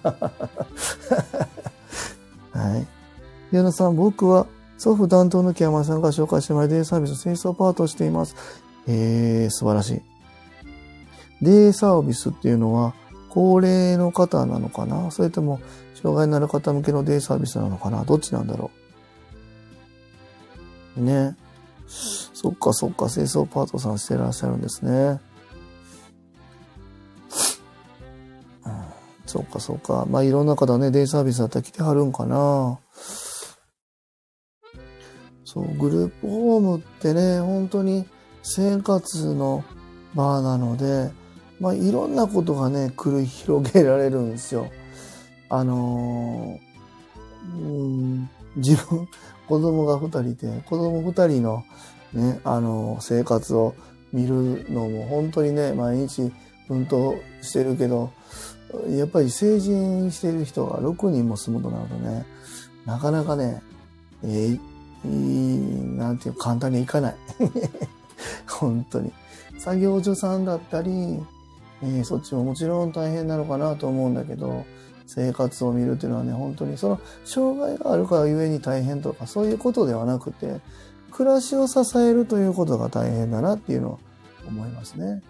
[2.58, 3.01] はい。
[3.52, 8.36] 矢野さん、僕は祖父担当の木山さんが紹介してもらいデイサービス清掃パートをしています。
[8.88, 10.02] えー、素晴らしい。
[11.42, 12.94] デイサービスっていうのは、
[13.30, 15.12] 高齢の方なのかな？
[15.12, 15.60] それとも、
[15.96, 18.04] 障害のある方向けのデイサービスなのかな？
[18.04, 18.72] どっちなんだろ
[20.98, 21.02] う？
[21.02, 21.36] ね。
[21.88, 25.20] そっかそっか、清掃パートさんしてらっしゃるんですね。
[29.26, 30.06] そっかそっか。
[30.10, 32.80] まあいろんな方ね、デイサービスだったら来てはるんかな。
[35.54, 38.06] そう、グループホームってね、本当に
[38.42, 39.66] 生活の
[40.16, 41.12] 場なので、
[41.60, 44.72] まあ、いろんなことがね、繰り広げられるんですよ。
[45.50, 47.68] あのー、う
[48.18, 49.10] ん、自分、
[49.50, 51.64] 子供が二人いて、子供二人の
[52.14, 53.76] ね、あのー、生活を
[54.14, 56.32] 見るのも本当にね、毎日
[56.70, 58.10] 奮闘してるけど、
[58.88, 62.26] やっぱり成人してる人が6人も住むとなるとね、
[62.86, 63.62] なかなかね、
[64.24, 64.71] えー、
[65.08, 67.16] なんていう簡単にいかない。
[68.48, 69.12] 本当に。
[69.58, 71.20] 作業所さんだったり、
[71.84, 74.66] えー、そっちももちろん大変なのかなと思うんだけど、
[75.08, 80.62] 生活を見るっていうのはね、本当にその障害があるからゆえに大変とかそういうことではなくて、
[81.12, 84.00] 暮らしを支えるということが大変だなっていうのを
[84.48, 85.22] 思いますね。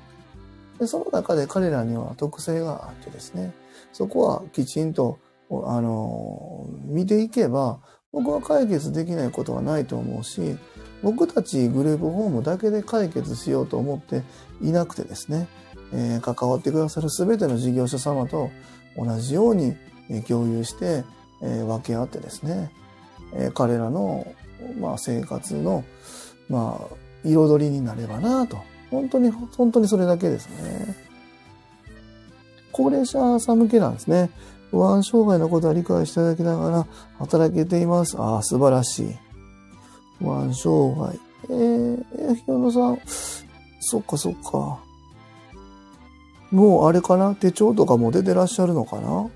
[0.79, 3.53] でその中で彼らには特性があってですね、
[3.91, 7.79] そこはきちんと、あの、見ていけば、
[8.11, 10.57] 僕は解決できないことはないと思うし、
[11.01, 14.23] 僕たちグループホームだけで解決しようと思って
[14.61, 15.47] いなくてですね、
[15.93, 18.51] えー、関わってくださる全ての事業者様と
[18.97, 19.75] 同じように
[20.27, 21.03] 共有して、
[21.41, 22.71] えー、分け合ってですね、
[23.33, 24.27] えー、彼らの、
[24.79, 25.83] まあ、生活の、
[26.49, 28.57] まあ、彩りになればなと。
[28.89, 30.95] 本当に、本当にそれだけですね。
[32.73, 34.29] 高齢者さん向けなんですね。
[34.71, 36.87] 不安障害のことは理解していただきながら
[37.19, 38.17] 働けています。
[38.17, 39.15] ああ、素晴らしい。
[40.19, 41.19] 不安障害。
[41.49, 42.99] えー、えー、ひよのさん、
[43.81, 44.79] そっかそっか。
[46.51, 47.35] もうあれかな？
[47.35, 49.29] 手帳とかも出てらっしゃるのかな？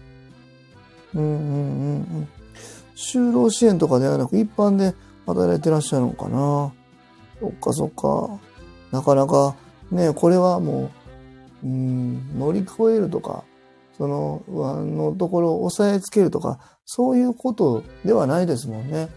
[1.15, 2.27] うんうんうんうん。
[2.95, 4.95] 就労支援とかではなく一般で
[5.25, 6.73] 働いてらっしゃるのかな？
[7.41, 8.39] そっかそっか。
[8.91, 9.55] なかなか
[9.91, 10.91] ね、これはも
[11.63, 13.43] う、うん、乗り越えるとか、
[13.97, 19.09] その不安のところを押さえつけるとか、そういうことではないですもんね。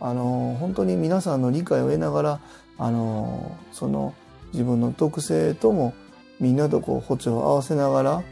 [0.00, 2.40] あの、本当に皆さんの理解を得ながら、
[2.78, 4.14] あの、その
[4.52, 5.94] 自分の特性とも
[6.40, 8.22] みんなとこう歩調を合わせながら、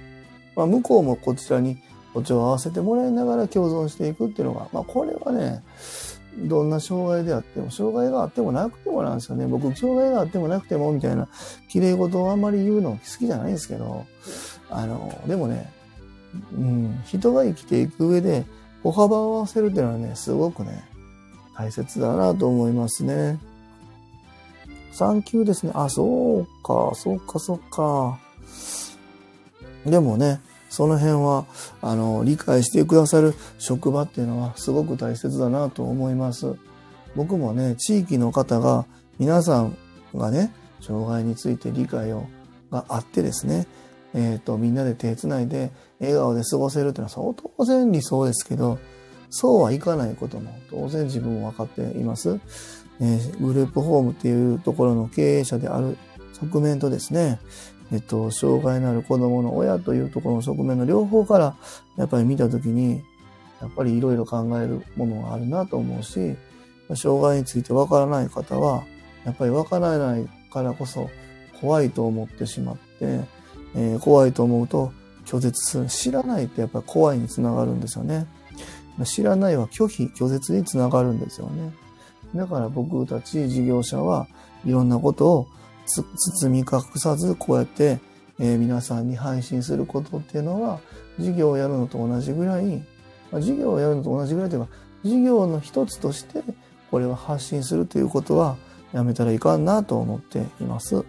[0.56, 1.78] まあ、向こうもこちらに
[2.12, 5.62] 歩調を合わせてもらいながら共存していくっていうのが、まあ、これはね、
[6.36, 9.46] どんな障害であっても、障害があってもなくてもなんですよね。
[9.46, 11.28] 僕、障害があってもなくてもみたいな、
[11.68, 14.06] 綺麗事をあんまり言うの好きじゃないんですけど、
[14.70, 15.70] あの、でもね、
[16.52, 18.44] うん、人が生きていく上で
[18.82, 20.84] 歩幅を合わせるっていうのはね、すごくね、
[21.56, 23.38] 大切だなと思いますね。
[24.92, 25.72] 産休ですね。
[25.74, 28.18] あ、そうか、そうか、そうか。
[29.84, 31.46] でもね、その辺は、
[31.82, 36.54] あの、理解してくださる職場っていうのはすごく大切だなと思います。
[37.16, 38.86] 僕もね、地域の方が、
[39.18, 39.76] 皆さん
[40.14, 42.26] がね、障害について理解を、
[42.70, 43.66] があってですね、
[44.14, 45.70] えっ、ー、と、みんなで手つないで
[46.00, 48.78] 笑顔で過ごせるっていうのは当然理想ですけど、
[49.30, 52.40] そうはいかないことも当然自分も分かっています。
[53.00, 55.96] えー、グループホームっていうところの経営者である
[56.32, 57.38] 側面とですね、
[57.92, 61.56] えっと、障害のある子供の親というところの側面の両方から
[61.96, 63.02] やっぱり見たときに、
[63.60, 66.36] やっぱりいろいろ考えるものがあるなと思うし、
[66.94, 68.84] 障害についてわからない方は、
[69.24, 71.10] やっぱりわからないからこそ
[71.60, 73.20] 怖いと思ってしまって、
[73.74, 74.92] えー、怖いと思うと
[75.24, 75.86] 拒絶する。
[75.86, 78.26] 知らないってやっぱり怖いにつながるんですよね。
[79.04, 81.72] 知らないは拒否、拒絶につながるんですよね。
[82.34, 84.26] だから僕たち事業者は
[84.64, 85.46] いろんなことを
[85.86, 87.98] 包み隠さずこうやって、
[88.38, 90.80] えー、皆さんに配信することっていうのは
[91.18, 92.64] 事業をやるのと同じぐらい、
[93.32, 94.68] まあ、事業をやるのと同じぐらいというか
[95.02, 96.42] 事業の一つとして
[96.90, 98.56] これは発信するということは
[98.92, 101.04] やめたらいかんなと思っています。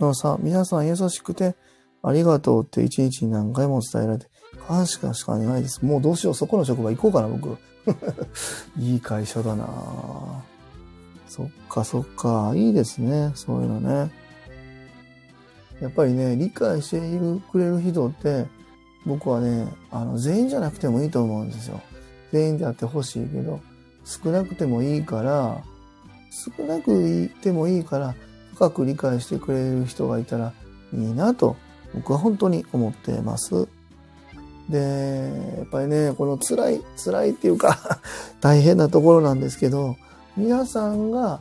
[0.00, 1.54] のさ、皆さん優しくて
[2.02, 4.26] ありがとうって一日に何回も伝えられて
[4.66, 5.84] 感謝しかないです。
[5.84, 7.56] もうどうしよう、そこの職場行こうかな、僕。
[8.78, 9.66] いい会社だな
[11.28, 12.52] そっかそっか。
[12.56, 13.32] いいですね。
[13.34, 14.10] そういうのね。
[15.80, 17.00] やっぱりね、理解して
[17.52, 18.46] くれる人って、
[19.04, 21.80] 僕はね、あの、全員じゃなくてもいいと思うんですよ。
[22.32, 23.60] 全員であってほしいけど、
[24.04, 25.62] 少なくてもいいから、
[26.30, 28.14] 少なくいてもいいから、
[28.56, 30.54] 深く理解してくれる人がいたら
[30.94, 31.56] いいなと、
[31.94, 33.68] 僕は本当に思ってます。
[34.70, 34.78] で、
[35.58, 38.00] やっぱりね、この辛い、 辛いっていうか
[38.40, 39.96] 大変なところなんですけど、
[40.38, 41.40] 皆さんが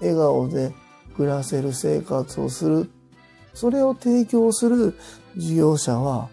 [0.00, 0.74] 笑顔で
[1.16, 2.90] 暮らせる生活をする。
[3.54, 4.94] それを提供する
[5.36, 6.28] 事業者は、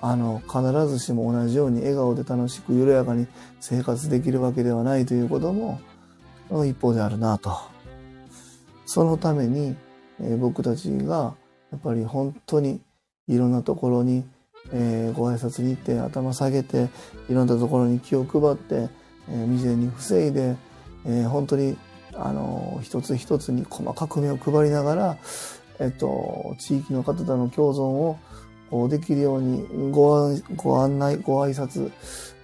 [0.00, 3.26] あの、必ずしも同じように笑顔で楽しく緩やかに
[3.60, 5.80] 生活できるわけではないということも、
[6.64, 7.73] 一方であるなと。
[8.86, 9.76] そのために、
[10.20, 11.34] え、僕たちが、
[11.70, 12.80] やっぱり本当に
[13.26, 14.24] いろんなところに、
[14.72, 16.88] え、ご挨拶に行って頭下げて、
[17.28, 18.88] いろんなところに気を配って、
[19.30, 20.56] え、未然に防いで、
[21.06, 21.76] え、本当に
[22.16, 25.18] あの一つ一つに細かく目を配りながら、
[25.80, 28.18] えっと、地域の方との共存を
[28.70, 31.90] こうできるようにごご案内ご挨拶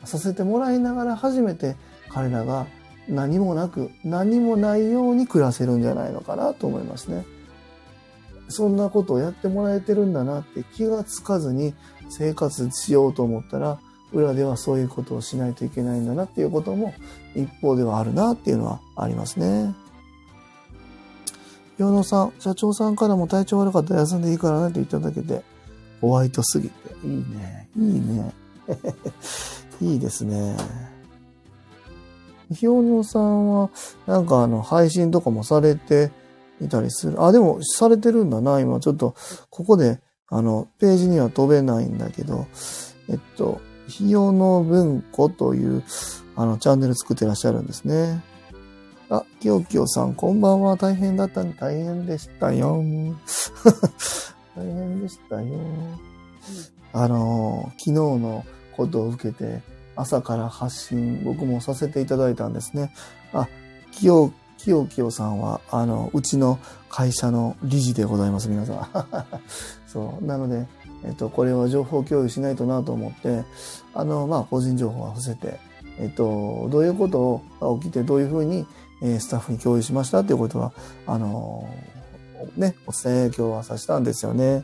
[0.05, 1.77] させてもらいながら初めて
[2.09, 2.67] 彼らが
[3.11, 7.25] 何もなく何もないように暮らせるんじゃないのかなと思いますね。
[8.49, 11.75] そんなことをやってもらえてるんだなって気がつかずに
[12.09, 13.79] 生活しようと思ったら
[14.13, 16.95] 裏ではそういうことをしないといけないんだなっていうことも
[17.37, 19.75] 一方ではあるなっていうのはありますね。
[21.79, 25.43] 洋野さん、社長さんからも体調悪かったら休んでいいからねって言っただけて、
[26.01, 26.75] ホワイトすぎて。
[27.05, 27.69] いいね。
[27.79, 28.35] いいね。
[29.81, 30.57] いいですね。
[32.53, 33.71] ひよのさんは、
[34.07, 36.11] なんかあの、配信とかもされて
[36.61, 37.23] いたりする。
[37.23, 38.61] あ、でも、されてるんだな。
[38.61, 39.15] 今、ちょっと、
[39.51, 42.47] ここで、あの、ページには飛べないんだけど、
[43.09, 45.83] えっと、ひよの文庫という、
[46.37, 48.23] あの、チャンネル作ってらっしゃるんですね。
[49.09, 50.77] あ、きよきよさん、こんばんは。
[50.77, 52.83] 大変だったん大変でしたよ。
[54.55, 55.59] 大変でしたよ。
[56.93, 58.45] あの、昨日の
[58.77, 59.63] ことを受けて、
[60.01, 62.93] 朝から発信、僕もさせていただいたんですね。
[63.33, 63.49] あ、
[63.93, 66.59] きよ、きよきよさんは、あの、うちの
[66.89, 68.89] 会社の理事でございます、皆さん。
[69.87, 70.25] そう。
[70.25, 70.67] なので、
[71.05, 73.45] えっと、これは情報共有しないとなと思って、
[73.95, 75.59] あの、まあ、個人情報は伏せて、
[75.99, 78.67] えっと、どういうことが起きて、どういうふうに、
[79.03, 80.73] えスタッフに共有しましたっていうことは、
[81.07, 81.67] あの
[82.57, 84.63] ね、お伝え今日はさせたんですよね。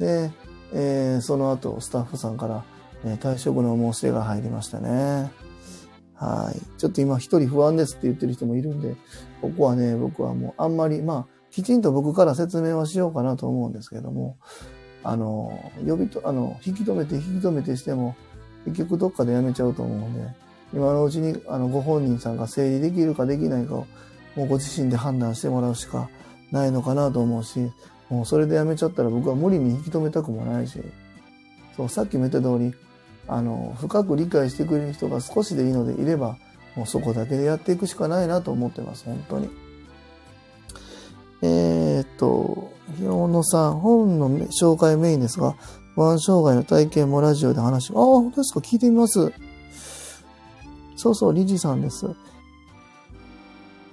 [0.00, 0.32] で、
[0.72, 2.64] えー、その後、スタッフさんから、
[3.04, 5.30] え退職の申し出が入りましたね。
[6.14, 6.78] はい。
[6.78, 8.94] ちょっと今一人不安ですって言ってる人もいるんで、
[9.40, 14.36] ここはね、僕はもうあんまり、まあ、きちんと僕から説明はしようかなと思うんですけども、
[15.02, 18.14] あの、呼びと、あの、引き止めて引き止めてしても、
[18.66, 20.28] 結局どっかでやめちゃうと思うんで、
[20.74, 23.86] 今のうちに、あの、ご本人さんが整理できるかできないかを、
[24.36, 26.08] もうご自身で判断してもらうしか
[26.52, 27.72] ないのかなと思うし、
[28.10, 30.80] もうそれでやめちゃったら僕は無理に引き止めたくもないし、
[31.76, 32.74] そう、さっきも言った通り、
[33.28, 36.36] あの、深く理解してくれる人が少しでいいのでいれば、
[36.76, 39.50] もうそこだけでやっていくしかないなと思ってます、本当に。
[41.42, 45.54] えー、っと、ひよのさん、本の紹介メインですが、
[45.94, 48.60] 不安障害の体験もラジオで話し、ああ、本当ですか？
[48.60, 49.32] 聞いてみます。
[50.96, 52.06] そうそう、理事さんです。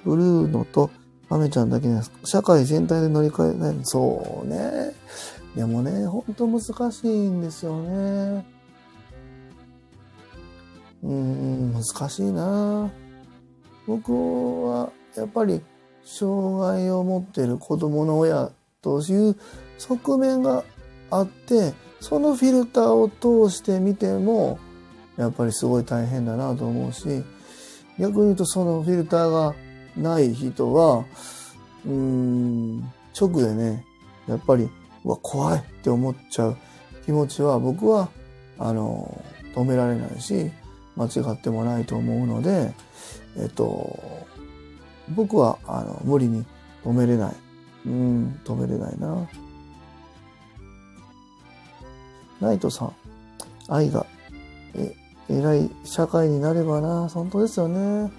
[0.04, 0.90] ブルーノと
[1.30, 2.12] アメちゃんだけです。
[2.24, 3.76] 社会全体で乗り換えない。
[3.84, 4.94] そうね。
[5.56, 8.46] でもね、ほんと難しいんですよね。
[11.04, 12.92] うん、難しいな。
[13.86, 14.12] 僕
[14.66, 15.62] は、やっぱり、
[16.04, 18.50] 障害を持っている子供の親
[18.82, 19.36] という
[19.78, 20.64] 側面が
[21.12, 24.60] あって、そのフィルターを通して見ても、
[25.18, 27.24] やっぱりすごい大変だなと思うし、
[28.00, 29.56] 逆に言うとそのフィルターが
[29.98, 31.06] ない人は、
[31.86, 32.80] うん、
[33.20, 33.86] 直でね、
[34.28, 34.70] やっぱり、
[35.04, 36.58] うわ、怖いって思っちゃう
[37.06, 38.10] 気持ちは僕は、
[38.60, 39.24] あの、
[39.56, 40.52] 止められないし、
[40.98, 42.74] 間違ってもないと思うので、
[43.38, 44.26] えっと、
[45.10, 46.46] 僕は、あの、無理に
[46.84, 47.36] 止めれない。
[47.86, 49.30] うん、止めれないな。
[52.42, 52.96] ナイトさん、
[53.70, 54.06] 愛が、
[54.76, 54.94] え、
[55.30, 57.08] 偉い社会になればな。
[57.08, 58.12] 本当ですよね。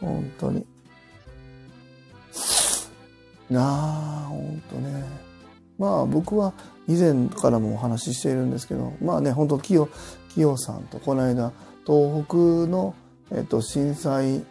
[0.00, 0.64] 本当に。
[3.50, 5.04] なあ、本当ね。
[5.78, 6.52] まあ僕は
[6.86, 9.58] 以前からもお話ししているんですけど、まあね、本当
[10.34, 11.52] 清、清さんとこの間、
[11.86, 12.36] 東北
[12.68, 12.94] の、
[13.30, 14.44] えっと、震災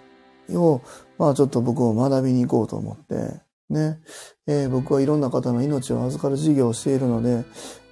[0.51, 0.81] を、
[1.17, 3.99] まあちょっと僕も学びに行こうと思って、ね、
[4.45, 7.43] えー僕はいろんな方の命を預かる事業をしているので、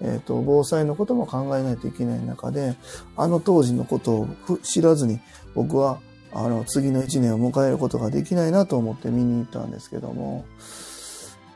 [0.02, 2.76] えっ、と、防災のことも考えないといけない中で、
[3.16, 4.28] あの当時のことを
[4.62, 5.20] 知らずに、
[5.56, 6.00] 僕は、
[6.34, 10.46] あの、次の一年を迎えることができないなと思って見に行ったんですけども、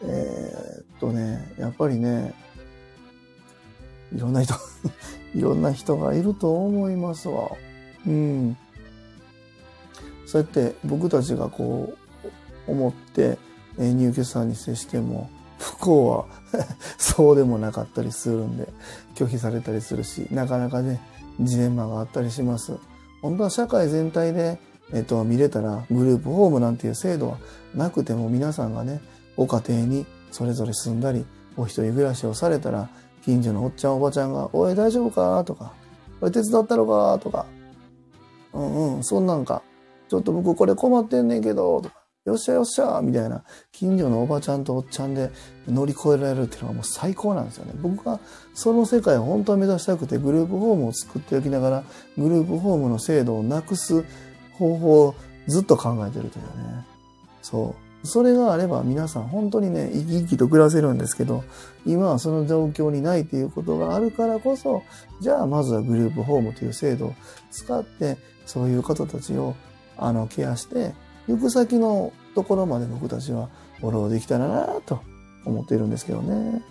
[0.03, 2.33] えーっとね、やっぱりね、
[4.13, 4.53] いろんな人、
[5.33, 7.49] いろんな人がいると思いますわ。
[8.05, 8.57] うん。
[10.25, 13.37] そうやって僕たちがこう、思って、
[13.77, 15.29] え入居者に接しても、
[15.59, 16.25] 不幸は
[16.97, 18.67] そうでもなかったりするんで、
[19.15, 20.99] 拒否されたりするし、なかなかね、
[21.39, 22.73] ジレンマがあったりします。
[23.21, 24.59] 本当は社会全体で、
[24.93, 27.37] えっと、見れたら、グループホームなんていう制度は
[27.73, 29.01] なくても皆さんがね、
[29.35, 31.25] ご家庭にそれぞれ住んだり、
[31.57, 32.89] お一人暮らしをされたら、
[33.26, 35.43] 近所のおっちゃんおばちゃんが、おい大丈夫か？
[35.45, 35.73] とか、
[36.21, 37.17] おい手伝ったろか？
[37.17, 37.47] とか、
[38.53, 39.63] うんうん、そんなんか、
[40.07, 41.95] ちょっと僕これ困ってんねんけど、とか、
[42.26, 45.32] よっしゃよっしゃみたいな、近所のおばちゃんとおっちゃんで
[45.67, 47.73] 乗り越えられるっていうのがもう最高なんですよね。
[47.82, 48.19] 僕が
[48.53, 51.84] その世界を本当は目指したくて、グループホームを作っておきながら、
[52.19, 54.05] グループホームの制度をなくす
[54.53, 55.15] 方法を
[55.47, 56.86] ずっと考えてるというね。
[57.41, 57.84] そう。
[58.05, 61.43] それがあれば皆さん本当にね、生き生きと暮らせるんですけど、
[61.85, 64.83] 今はその状況にないということがあるからこそ、
[65.21, 67.13] じゃあまずはグループホームという制度を
[67.51, 69.55] 使って、そういう方たちを、
[69.97, 70.93] あの、ケアして、
[71.27, 73.49] 行く先のところまで僕たちは
[73.79, 75.01] フォローできたらなと
[75.45, 76.61] 思っているんですけどね。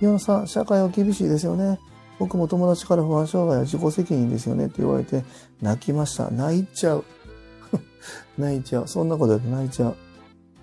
[0.00, 1.78] 岩野さん、社会は厳しいですよね。
[2.18, 5.24] 僕も友達から不安障害は自己責任ですよねって言われて
[5.62, 6.30] 泣きました。
[6.30, 7.04] 泣いちゃう。
[8.38, 8.88] 泣いちゃう。
[8.88, 9.96] そんなことやって泣いちゃう。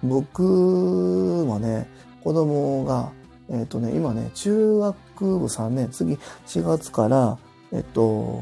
[0.03, 1.87] 僕もね、
[2.23, 3.11] 子供が、
[3.49, 6.13] えっ、とね、今ね、中学部3年、次
[6.45, 7.37] 4月から、
[7.71, 8.41] えっと、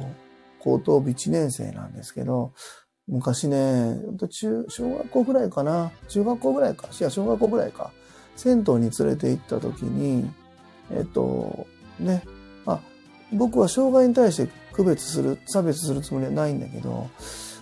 [0.60, 2.54] 高等部1年生なんですけど、
[3.08, 5.92] 昔ね、中、小学校ぐらいかな？
[6.08, 6.88] 中学校ぐらいか？
[6.88, 7.92] いや、小学校ぐらいか。
[8.36, 10.30] 銭湯に連れて行った時に、
[10.92, 11.68] えっと、
[12.00, 12.24] ね、
[12.66, 12.80] あ、
[13.32, 17.08] 僕は障害に対して区別する、差別するつもりはないんだけど、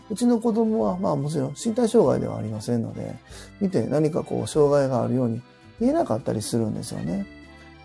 [0.10, 3.16] うちの子供は、まあもちろん身体障害ではありませんので、
[3.62, 5.42] 見て何かこう、障害があるように
[5.80, 7.26] 見えなかったりするんですよね。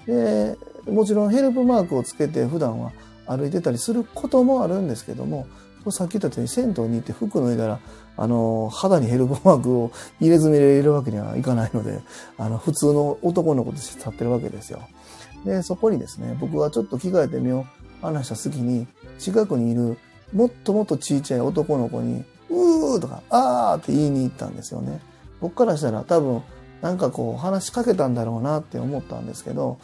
[0.07, 0.57] で、
[0.91, 2.93] もちろんヘルプマークをつけて普段は
[3.27, 5.47] 歩いてたりすることもあるんですけども、
[5.91, 7.81] さっき言ったように銭湯に行って服脱いだら、
[8.17, 9.91] あの、肌にヘルプマークを
[10.21, 12.01] 入れ墨で入れるわけにはいかないので、
[12.37, 14.81] あの、普通の男の子として立ってるわけですよ。
[15.45, 17.65] で、そこにですね、僕がちょっと着替えて目を
[18.03, 18.87] 離した隙に、
[19.19, 19.99] 近くにいる
[20.33, 25.01] もっともっとちいちゃい男の子に、うーとか、あーって言いに行ったんですよね。
[25.41, 26.43] 僕からしたら多分、
[26.83, 29.79] なんかこう話しかけたんだろうなって思ったんですけど、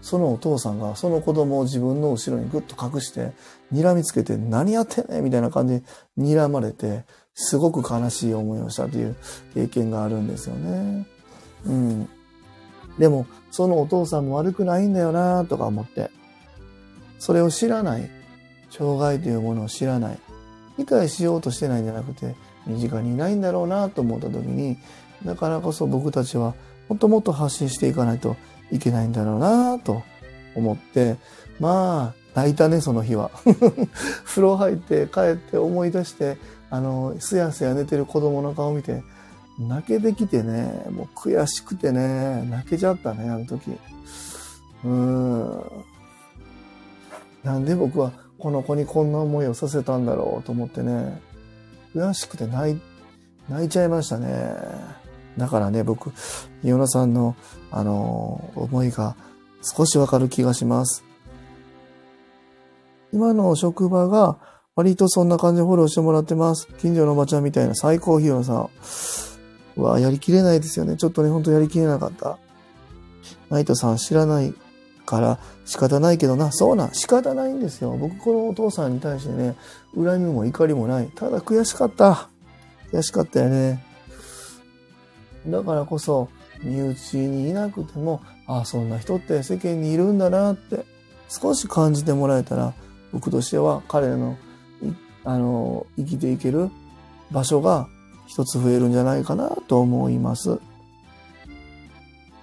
[0.00, 3.32] そのお父さんがその子供を自分の後ろにぐっと隠して、
[3.72, 5.82] 睨みつけて何やってんねんみたいな感じで
[6.18, 9.16] 睨まれて、すごく悲しい思いをしたという
[9.54, 11.06] 経験があるんですよね。
[11.66, 12.08] うん。
[12.98, 16.10] でも、そのお父さんも悪くないんだよなとか思って。
[17.18, 18.10] それを知らない。
[18.76, 20.18] 障害というものを知らない。
[20.78, 22.34] 理解しようとしてないんじゃなくて、
[22.66, 24.76] 身近にいないんだろうなと思った時に、
[25.24, 26.54] だからこそ僕たちは
[26.88, 28.36] もっともっと発信していかないと
[28.70, 30.02] いけないんだろうなと
[30.54, 31.16] 思って、
[31.58, 33.30] まあ、泣いたね、その日は。
[34.24, 36.36] 風呂入って帰って思い出して、
[36.68, 39.02] あの、すやすや寝てる子供の顔を見て、
[39.58, 43.70] 泣けてきてね、もう悔しくてね、泣けちゃったね、あの時。
[43.70, 45.62] うーん。
[47.42, 51.20] なんで僕はこの子にこんな思いをさせたんだろうと思ってね、
[51.94, 52.80] 悔しくて泣い、
[53.48, 54.54] 泣いちゃいましたね。
[55.38, 56.12] だからね、僕、
[56.62, 57.36] 伊野さんの、
[57.70, 59.16] あの、思いが
[59.62, 61.04] 少しわかる気がします。
[63.12, 64.38] 今の職場が
[64.74, 66.68] 割とそんな感じでフォローしてもらってます。
[66.78, 69.80] 近所のおばちゃんみたいな最高ヒーローさん。
[69.80, 70.96] うわ、やりきれないですよね。
[70.96, 72.38] ちょっとね、ほんとやりきれなかった。
[73.48, 74.54] ナイトさん知らない
[75.06, 76.52] から仕方ないけどな。
[76.52, 77.92] そうなん、仕方ないんですよ。
[77.92, 79.54] 僕このお父さんに対してね、
[79.94, 81.10] 恨みも怒りもない。
[81.14, 82.28] ただ悔しかった。
[82.92, 83.82] 悔しかったよね。
[85.46, 86.28] だからこそ、
[86.62, 90.84] 身内にいなくても、ああ、そんな人って世間にいるんだなって、
[91.28, 92.74] 少し感じてもらえたら、
[93.12, 94.36] 僕としては彼の、
[95.24, 96.70] あの、生きていける
[97.30, 97.88] 場所が
[98.26, 100.58] 一つ増えるんじゃないかなと思います。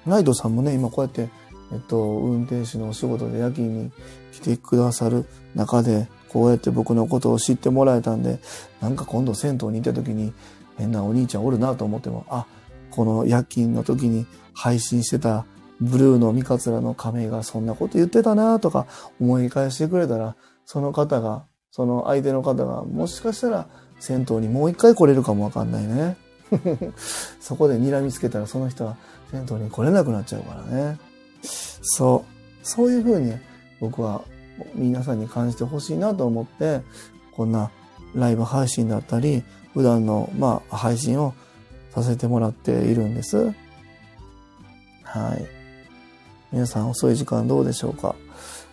[0.06, 1.30] ライドさんもね、今こうやって、
[1.74, 3.92] えっと、運転手のお仕事で夜勤に
[4.32, 8.40] 来てくださる中で、こうやって僕のことを知ってもらえたんで、
[8.82, 10.34] なんか今度銭湯に行った時に
[10.78, 12.46] 変なお兄ちゃんおるなと思っても、あ、
[12.92, 15.46] この夜勤の時に配信してた
[15.82, 18.88] ブルーの三桂の亀がそんなこと言ってたなとか
[19.20, 23.68] 思い返してくれたら、その方が、その相手の方がもしかしたら
[24.00, 26.18] 銭湯にもう一回来れるかもわかんないね。
[27.42, 28.96] そこで睨みつけたらその人は
[29.32, 31.00] 銭湯に来れなくなっちゃうからね。
[31.44, 32.66] そう。
[32.66, 33.34] そういうふうに
[33.80, 34.24] 僕は
[34.74, 36.82] 皆さんに感じてほしいなと思って、
[37.34, 37.72] こんな
[38.16, 41.34] ライブ配信だったり、普段の、まあ、配信を
[41.94, 43.54] させてもらっているんです。
[45.04, 45.46] はい。
[46.52, 48.16] 皆さん遅い時間どうでしょうか？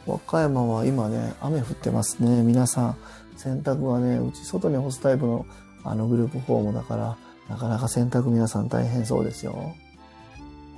[0.07, 2.43] 和歌山は今ね、雨降ってますね。
[2.43, 2.97] 皆さん、
[3.37, 5.47] 洗濯はね、うち外に干すタイプの
[5.83, 7.16] あのグループホームだから、
[7.49, 9.75] なかなか洗濯皆さん大変そうですよ。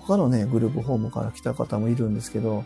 [0.07, 2.65] 他のね、グループホームから来た方もいるんですけど、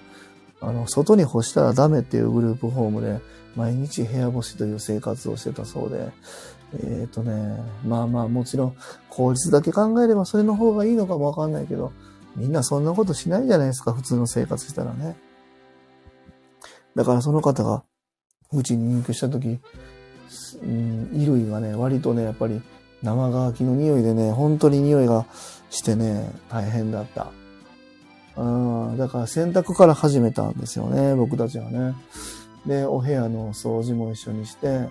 [0.60, 3.20] あの、外に干したらダメっていうグループホームで、
[3.56, 6.10] 毎日部屋干しという生活をしてたそうで、
[6.74, 8.76] えっ、ー、とね、まあまあもちろん
[9.08, 11.92] 効率だけ考えればそれの方がいいのかもわかんないけど、
[12.36, 15.16] みんなそんなことしないじゃないですか、普通の生活したらね。
[16.94, 17.82] だからその方が、
[18.52, 19.58] うちに入居した時、
[20.62, 22.62] うん、衣類がね、割とね、やっぱり
[23.02, 25.26] 生乾きの匂いでね、本当に匂いが
[25.70, 27.32] してね、大変だった。
[28.36, 31.94] うん、だから洗濯から始めたんですよね、僕たちはね。
[32.66, 34.88] で、お部屋の掃除も一緒にして、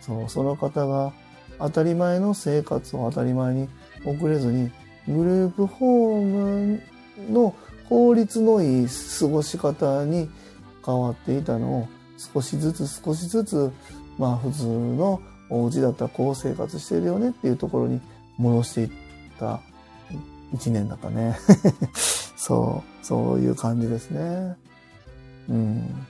[0.00, 1.12] そう、その方が
[1.58, 3.68] 当たり前の生活を当たり前に
[4.04, 4.70] 送れずに、
[5.06, 6.82] グループホーム
[7.30, 7.54] の
[7.88, 8.86] 効率のいい
[9.18, 10.30] 過ごし方に
[10.84, 13.70] 変わっていたのを少しずつ少しずつ、
[14.18, 18.00] まあ普通のお家だったらこう生活してるよねっていうところに
[18.38, 18.90] 戻していっ
[19.38, 19.60] た
[20.52, 21.38] 一年だったね。
[22.36, 24.56] そう、そういう感じですね。
[25.48, 26.06] うん。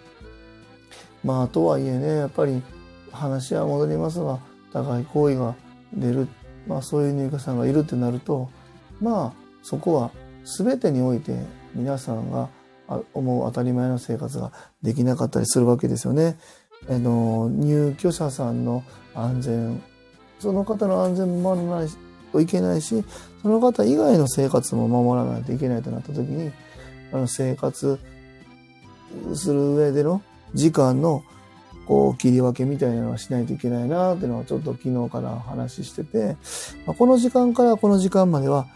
[1.24, 2.62] まあ、とはいえね、やっぱり
[3.12, 4.40] 話は戻りますが、
[4.72, 5.54] 互い行為が
[5.94, 6.28] 出る、
[6.66, 8.48] まあそういう入居さんがいるってなると、
[9.00, 9.32] まあ
[9.62, 10.10] そこは
[10.44, 11.36] 全てにおいて
[11.74, 12.48] 皆さんが
[13.14, 16.38] 思う当たり前の生活ができなかったりするわけですよね。
[16.88, 18.82] あの入居者さんの
[19.14, 19.82] 安全、
[20.40, 21.88] その方の安全も守らない
[22.32, 23.04] といけないし、
[23.42, 26.52] その方以外の生活も守らないといけないとなった時に、
[27.12, 27.98] あの生活
[29.34, 30.22] する上での
[30.54, 31.22] 時間の
[31.86, 36.36] こう切り分けみたいなのはしないといけないなっていうのはちょっと昨日から話してて、
[36.86, 38.66] まあ、この時間からこの時間までは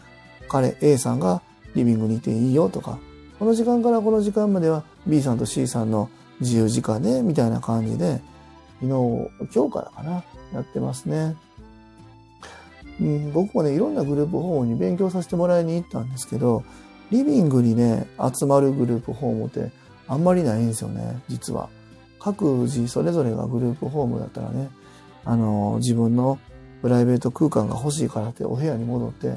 [0.49, 1.43] 彼 A さんが
[1.75, 2.99] リビングにいていいよとか、
[3.39, 8.21] この時間からこの時間までは B さんと C さんの自由時間で、みたいな感じで、
[8.81, 11.37] 昨日、今日からかな、やってますね。
[13.01, 16.65] うん、僕もね、いろんなグループホームに勉強させてもらいに行ったんですけど、
[17.11, 19.71] リビングにね、集まるグループホームって
[20.09, 21.69] あんまりないんですよね、実は。
[22.19, 24.71] 各自それぞれがグループホームだったらね、
[25.25, 26.39] あの、自分の
[26.83, 29.35] プライベート空間が欲しいからってお部屋に戻って、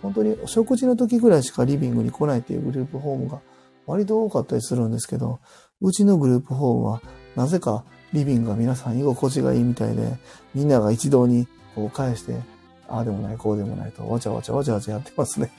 [0.00, 3.40] 本当にお食事の時ぐらいしかリビングに来ないっていうグループホームが
[3.86, 5.40] 割と多かったりするんですけど、
[5.80, 7.02] うちのグループホームは
[7.36, 10.18] なぜかリビングが皆さん居心地がいいみたいで、
[10.54, 12.34] みんなが一堂にこう返して、
[12.92, 15.50] ああでもない、こうでもないと、わちゃわちゃわちゃわちゃやってますね。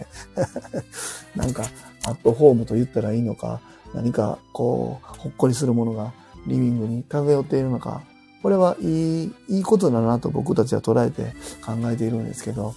[1.36, 1.64] なんか、
[2.06, 3.60] アットホームと言ったらいいのか、
[3.96, 6.14] 何かこう、ほっこりするものが
[6.46, 8.04] リビングに漂っているのか、
[8.44, 11.34] これはいい、いいことだなと僕たちは捉えて
[11.66, 12.76] 考えているんですけど、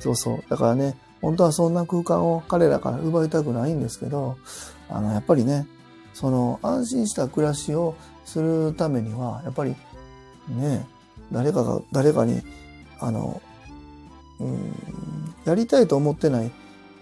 [0.00, 0.44] そうそう。
[0.48, 4.36] だからね、本当はそんな空間を彼らから奪いたくないんですけど、
[4.88, 5.66] あの、やっぱりね、
[6.12, 7.94] その安心した暮らしを
[8.24, 9.76] するためには、やっぱり
[10.48, 10.86] ね、
[11.30, 12.42] 誰かが、誰かに、
[13.00, 13.40] あの、
[14.40, 16.50] うん、やりたいと思ってない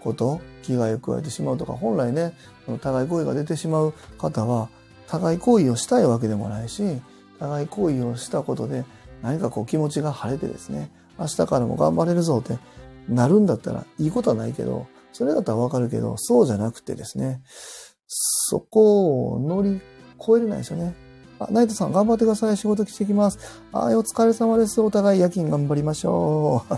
[0.01, 2.34] こと、危害を加えてしまうとか、本来ね、
[2.66, 4.68] その互い声が出てしまう方は、
[5.09, 7.01] 互い行為をしたいわけでもないし、
[7.38, 8.84] 互い行為をしたことで
[9.22, 12.59] 何かこう気持ちが晴れてですね、明日からも頑張れるぞって
[13.09, 17.43] なるんだったらいいことはないけど、それだったらわかるけど、そうじゃなくてですね、
[18.07, 19.80] そこを乗り
[20.20, 20.95] 越えれないですよね。
[21.45, 22.57] あ、ナイトさん頑張ってください。
[22.57, 23.38] 仕事来てきます。
[23.72, 24.80] はい、お疲れ様です。
[24.80, 26.74] お互い夜勤頑張りましょう。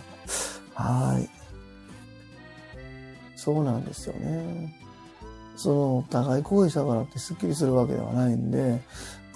[0.74, 1.28] はい。
[3.36, 4.74] そうなんですよね。
[5.56, 8.80] その、お互い行為したからってスッキリするわけではないんで、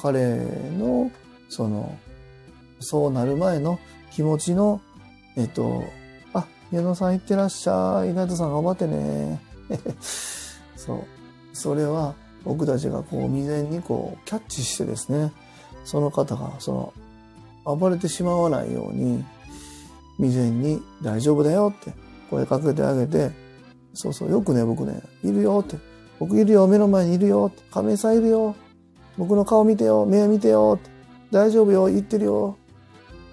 [0.00, 0.36] 彼
[0.78, 1.10] の、
[1.48, 1.96] その、
[2.80, 3.78] そうなる前の
[4.10, 4.80] 気持ちの、
[5.36, 5.82] えっと、
[6.32, 8.14] あ、矢野さん行ってらっしゃい。
[8.14, 9.40] ナイトさん頑張ってね。
[10.76, 11.04] そう。
[11.52, 12.14] それは
[12.44, 15.32] 僕たちがこう未然にこうキャッチしてですね、
[15.84, 19.24] その方がその暴れてしまわないように
[20.16, 21.92] 未然に大丈夫だよって
[22.30, 23.30] 声かけてあげて、
[23.94, 25.76] そうそう、よくね、僕ね、いるよって、
[26.18, 28.54] 僕いるよ、目の前にいるよって、亀井さんいるよ、
[29.16, 30.90] 僕の顔見てよ、目見てよって、
[31.30, 32.56] 大丈夫よ、言ってるよ、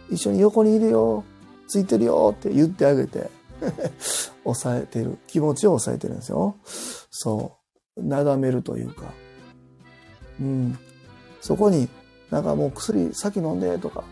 [0.10, 1.24] 一緒に横にいるよ、
[1.68, 3.30] ついてるよって言ってあげて、
[4.44, 5.18] 抑えてる。
[5.28, 6.56] 気持ちを抑えてるんですよ。
[7.10, 7.65] そう。
[7.98, 9.14] なだめるというか。
[10.40, 10.78] うん。
[11.42, 11.88] そこに、
[12.30, 14.04] なんかもう薬先飲んでとか、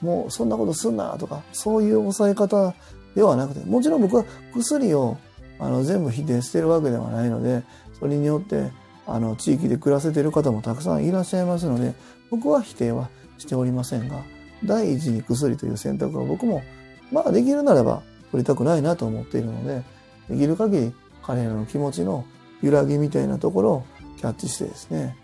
[0.00, 2.74] もうそんなことすんなとか、そういう抑え方
[3.14, 5.16] ではなくて、もちろん僕は薬を
[5.58, 7.62] あの全部否定してるわけではないので、
[7.98, 8.70] それによって
[9.06, 11.94] あの地域で暮らせてる方もたくさんいらっしゃいますので、
[12.30, 13.08] 僕は否定は
[13.38, 14.22] しておりませんが、
[14.64, 16.62] 第一に薬という選択は僕も、
[17.10, 19.82] まあできるならば取りたくないなと思っているので、
[20.28, 22.24] できる限り彼らの気持ちの
[22.62, 23.84] 揺らぎみたいなところを
[24.18, 25.16] キャッチしてですね、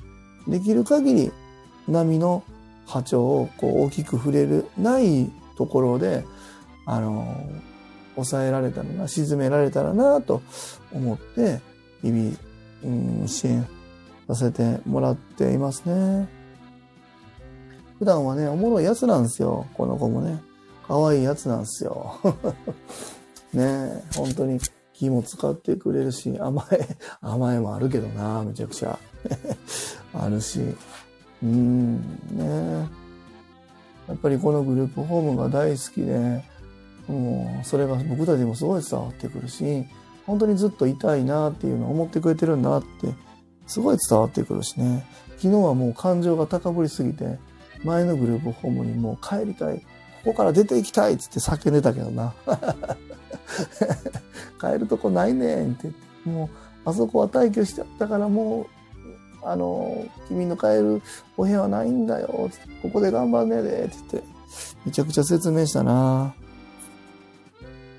[0.46, 1.32] できる限り
[1.88, 2.42] 波の
[2.86, 6.24] 波長をこう大きく触れるないところで、
[6.86, 7.36] あの、
[8.14, 10.42] 抑えられたらな、沈められたらなと
[10.92, 11.60] 思って、
[12.02, 12.36] 日々、
[12.84, 13.66] うん、支援
[14.28, 16.28] させてもらっていますね。
[17.98, 19.66] 普段はね、おもろいやつなんですよ。
[19.74, 20.42] この子もね。
[20.86, 22.20] 可愛いやつなんですよ。
[23.54, 24.58] ね本当に
[24.94, 28.98] 気も使ってくれるし、甘え、 甘えもあるけどな、めちゃくちゃ。
[30.14, 30.60] あるし。
[30.60, 31.96] うーん、
[32.32, 32.88] ね
[34.08, 36.44] やっぱりこのグループホームが大好きで、
[37.08, 39.86] もうそれが僕たちもすごい伝わってくるし、
[40.26, 43.14] 本当にずっといたいなっていうのを思ってくれてるんだって、
[43.66, 45.06] すごい伝わってくるしね。
[45.36, 47.38] 昨日はもう感情が高ぶりすぎて、
[47.82, 49.78] 前のグループホームにもう帰りたい。
[50.24, 52.32] ここから出ていきたいっつって叫んでたけどな。
[54.60, 55.90] 帰るとこないねんって。
[56.24, 56.48] もう、
[56.84, 58.66] あそこは退去しちゃったからもう、
[59.46, 61.02] あの、君の帰る
[61.36, 62.50] お部屋はないんだよ。
[62.82, 63.84] ここで頑張んねえで。
[63.84, 64.28] って言って、
[64.86, 66.34] めちゃくちゃ説明したな。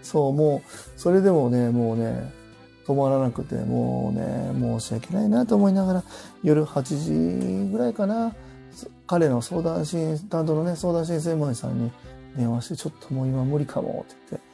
[0.02, 2.32] そう、もう、それでもね、もうね、
[2.86, 6.04] 止まらなくて、もうね、申し訳ないなと思いながら、
[6.44, 8.36] 夜8時ぐらいかな、
[9.08, 11.92] 彼の相談支援、担当のね、相談支援専門員さんに
[12.38, 14.48] 電話して、ちょっともう今無理かもって言って、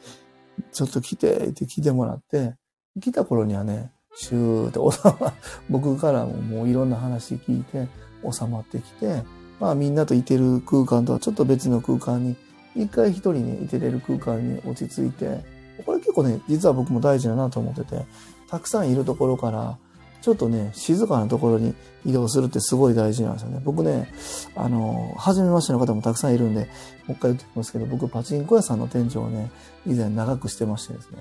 [0.72, 2.54] ちょっと来てって来てもらって、
[3.00, 5.34] 来た頃にはね、シューって収ま、
[5.70, 7.88] 僕からももういろんな話聞いて
[8.30, 9.22] 収まってきて、
[9.60, 12.36] まあみんなといてる空間とはちょっと別の空間に、
[12.74, 15.44] 一回一人にいてれる空間に落ち着いて、
[15.84, 18.04] これ結構ね、実は僕も大事だなと思ってて、
[18.48, 19.78] たくさんいるところから、
[20.22, 21.74] ちょっとね、静かなところに
[22.06, 23.60] 移動するってすごい大事なんですよね。
[23.64, 24.08] 僕ね、
[24.54, 26.66] あの、初めましての方もたくさんいるんで、も
[27.08, 29.50] う一回言ってきますけど、僕パチンコ屋さんの店長をね、
[29.86, 31.18] 以前長くしてましてですね。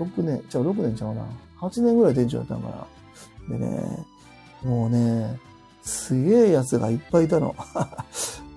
[0.00, 1.24] 6年、じゃあ6年ちゃうな。
[1.60, 2.86] 8年ぐらい店長やったんか
[3.48, 3.56] な。
[3.56, 4.06] でね、
[4.64, 5.38] もうね、
[5.82, 7.54] すげえやつがいっぱいいたの。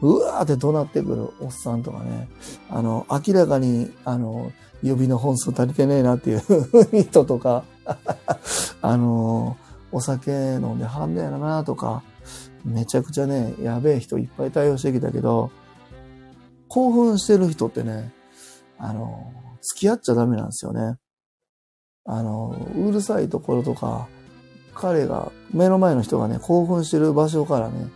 [0.02, 2.30] うわーって怒鳴ってくるおっさんとかね。
[2.70, 4.52] あの、明らかに、あの、
[4.84, 6.42] 指の本数足りてねえなっていう
[7.04, 7.64] 人とか、
[8.82, 9.58] あの、
[9.92, 12.04] お酒飲んではんねやなとか、
[12.66, 15.52] めちゃくちゃね、やべえ人いっぱい対応してきたけど、
[16.68, 18.12] 興奮してる人ってね、
[18.78, 19.32] あの、
[19.62, 20.98] 付き合っちゃダメなんですよね。
[22.06, 24.08] あの、うるさいところとか、
[24.74, 27.90] 彼が、目の前の人がね、興奮してる場所からね、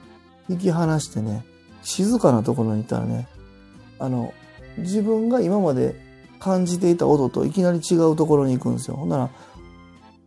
[0.50, 1.46] 引き離してね、
[1.84, 3.28] 静かなところにいたらね、
[4.00, 4.34] あの、
[4.78, 5.96] 自分が今まで
[6.40, 8.96] 感じていた音といきなり違うところに行くんですよ。
[8.96, 9.30] ほんなら、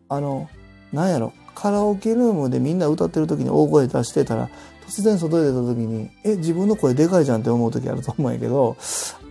[0.09, 0.49] あの、
[0.93, 4.49] なんやろ、カラオケルームでみんな歌ってる時に大声出してたら、
[4.87, 8.77] 突然外に出た時に、え、自分の声でかいじゃんって思う時あると思うんやけど、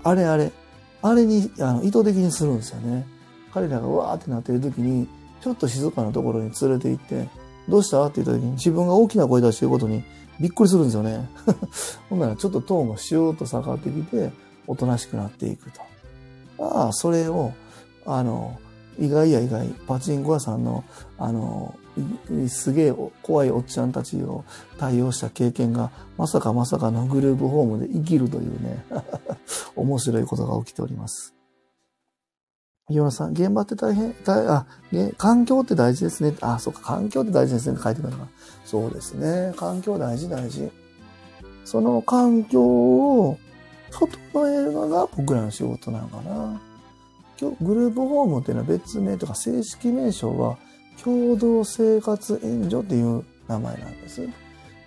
[0.03, 0.51] あれあれ、
[1.01, 3.05] あれにあの意図的にするんですよね。
[3.53, 5.07] 彼らがわーってなってる時に、
[5.41, 7.27] ちょっと静かなところに連れて行って、
[7.67, 8.03] どうした？
[8.05, 10.03] って言った時に自分が大きな声出してることに
[10.39, 11.29] びっくりするんですよね。
[12.09, 14.31] ほんならちょっとトーンがシューッと下がってきて、
[14.67, 15.81] おとなしくなっていくと。
[16.59, 17.53] ああ、それを、
[18.05, 18.59] あの、
[18.99, 20.83] 意外や意外、パチンコ屋さんの、
[21.17, 21.75] あの、
[22.47, 24.43] すげえ怖いおっちゃんたちを
[24.77, 28.85] 対応した経験が、まさかまさかのグループホームで生きるというね、
[29.75, 31.33] 面白いことが起きております。
[32.89, 36.35] 岩野さん、現場って大変、大あ、ね、環境って大事ですね。
[36.41, 37.79] あ、そうか、環境って大事ですね。
[37.81, 38.27] 書いてくるのか。
[38.65, 39.53] そうですね。
[39.55, 40.69] 環境大事大事。
[41.63, 43.37] その環境を
[43.89, 46.61] 整えるのが僕らの仕事なのかな。
[47.39, 50.57] 今日、グループホームっていうのは別名とか正式名称は
[51.01, 54.27] 共同生活援助っていう名前なんです。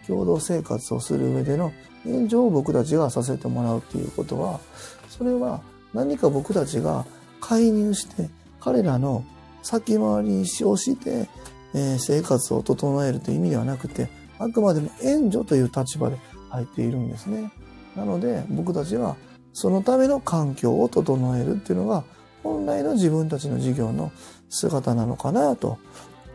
[0.07, 1.72] 共同生活をする上での
[2.07, 4.61] 援助を僕たちがさせてもらうっていうことは、
[5.09, 5.61] それは
[5.92, 7.04] 何か僕たちが
[7.40, 8.28] 介入して
[8.61, 9.24] 彼らの
[9.62, 11.28] 先回りをして、
[11.74, 16.16] え、生活を整えるという意味ではなくて、あくまでも援助という立場で
[16.50, 17.50] 入っているんですね。
[17.96, 19.16] なので僕たちは
[19.52, 22.04] そのための環境を整えるっていうのが
[22.42, 24.12] 本来の自分たちの事業の
[24.49, 25.78] 姿なのかなと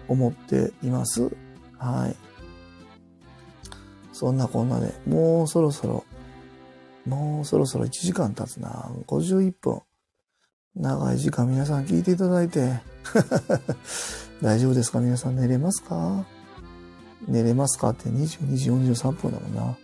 [0.07, 1.31] 思っています。
[1.77, 2.15] はい。
[4.13, 6.05] そんなこんなで、もうそろそろ、
[7.05, 8.91] もうそろそろ1時間経つな。
[9.07, 9.81] 51分。
[10.75, 12.79] 長い時間皆さん聞いていただいて。
[14.41, 14.99] 大丈夫ですか？
[14.99, 16.25] 皆さん寝れますか？
[17.27, 19.75] 寝れますかって？22時43分だもんな。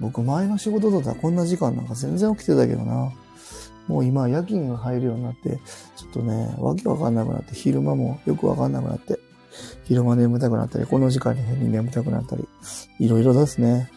[0.00, 3.12] 僕前の仕事だったらこんな時間なんか全然起きてたけどな。
[3.86, 5.60] もう今夜勤が入るようになって、
[5.96, 9.18] ちょっとね、わけわかんなくなって、昼間もよくわかんなくなって、
[9.84, 12.48] 昼間眠たくなったり、この時間に変に眠たくなったり、
[12.98, 13.90] いろいろですね。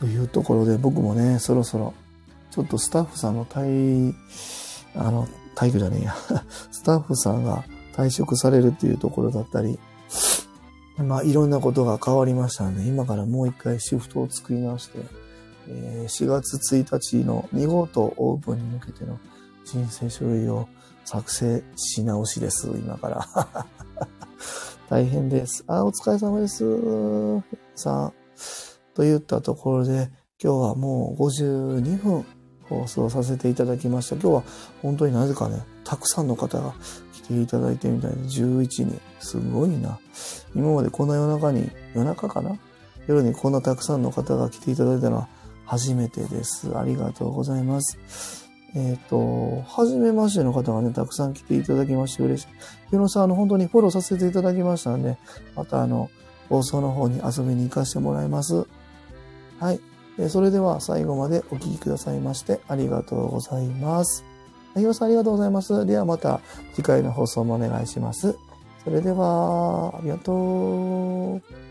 [0.00, 1.94] というところで僕もね、そろそろ、
[2.50, 4.14] ちょっとスタッフさんの退、
[4.96, 6.14] あの、退去じゃねえや。
[6.72, 9.78] スタッフさんが退職されるっていうところだったり、
[10.96, 14.98] まあいろんなことが変わりましたんで、今からもう一回シフトを作り直して、
[15.70, 19.18] え、4月1日の見事オープンに向けての
[19.64, 20.68] 申請書類を
[21.04, 23.66] 作成し直しです、今から。
[24.90, 25.62] 大変です。
[25.68, 26.64] あ、お疲れ様です。
[27.76, 28.12] さん。
[28.94, 30.10] といったところで、
[30.42, 32.24] 今日はもう52分
[32.68, 34.16] 放送させていただきました。
[34.16, 34.42] 今日は
[34.82, 36.74] 本当になぜかね、たくさんの方が
[37.12, 39.00] 来ていただいてみたいで、11人。
[39.20, 40.00] すごいな。
[40.56, 42.58] 今までこんな夜中に、夜中かな？
[43.06, 45.28] 夜にこんなたくさんの方が来ていただいたのは
[45.70, 46.76] 初めてです。
[46.76, 48.50] ありがとうございます。
[48.74, 52.48] えっ、ー、と、初めましての方がね、たくさん来ていただきまして嬉しい。
[52.90, 55.16] ヒロさん、あの、本当にフォローさせていただきましたので、
[55.54, 56.10] またあの、
[56.48, 58.66] 放送の方に遊びに行かせてもらいます。
[59.60, 59.80] はい
[60.18, 60.28] え。
[60.28, 64.24] それでは最後までお聴きくださいましてありがとうございます。
[64.74, 65.86] ヒロさんありがとうございます。
[65.86, 66.40] ではまた
[66.74, 68.36] 次回の放送もお願いします。
[68.82, 71.69] それでは、ありがとう。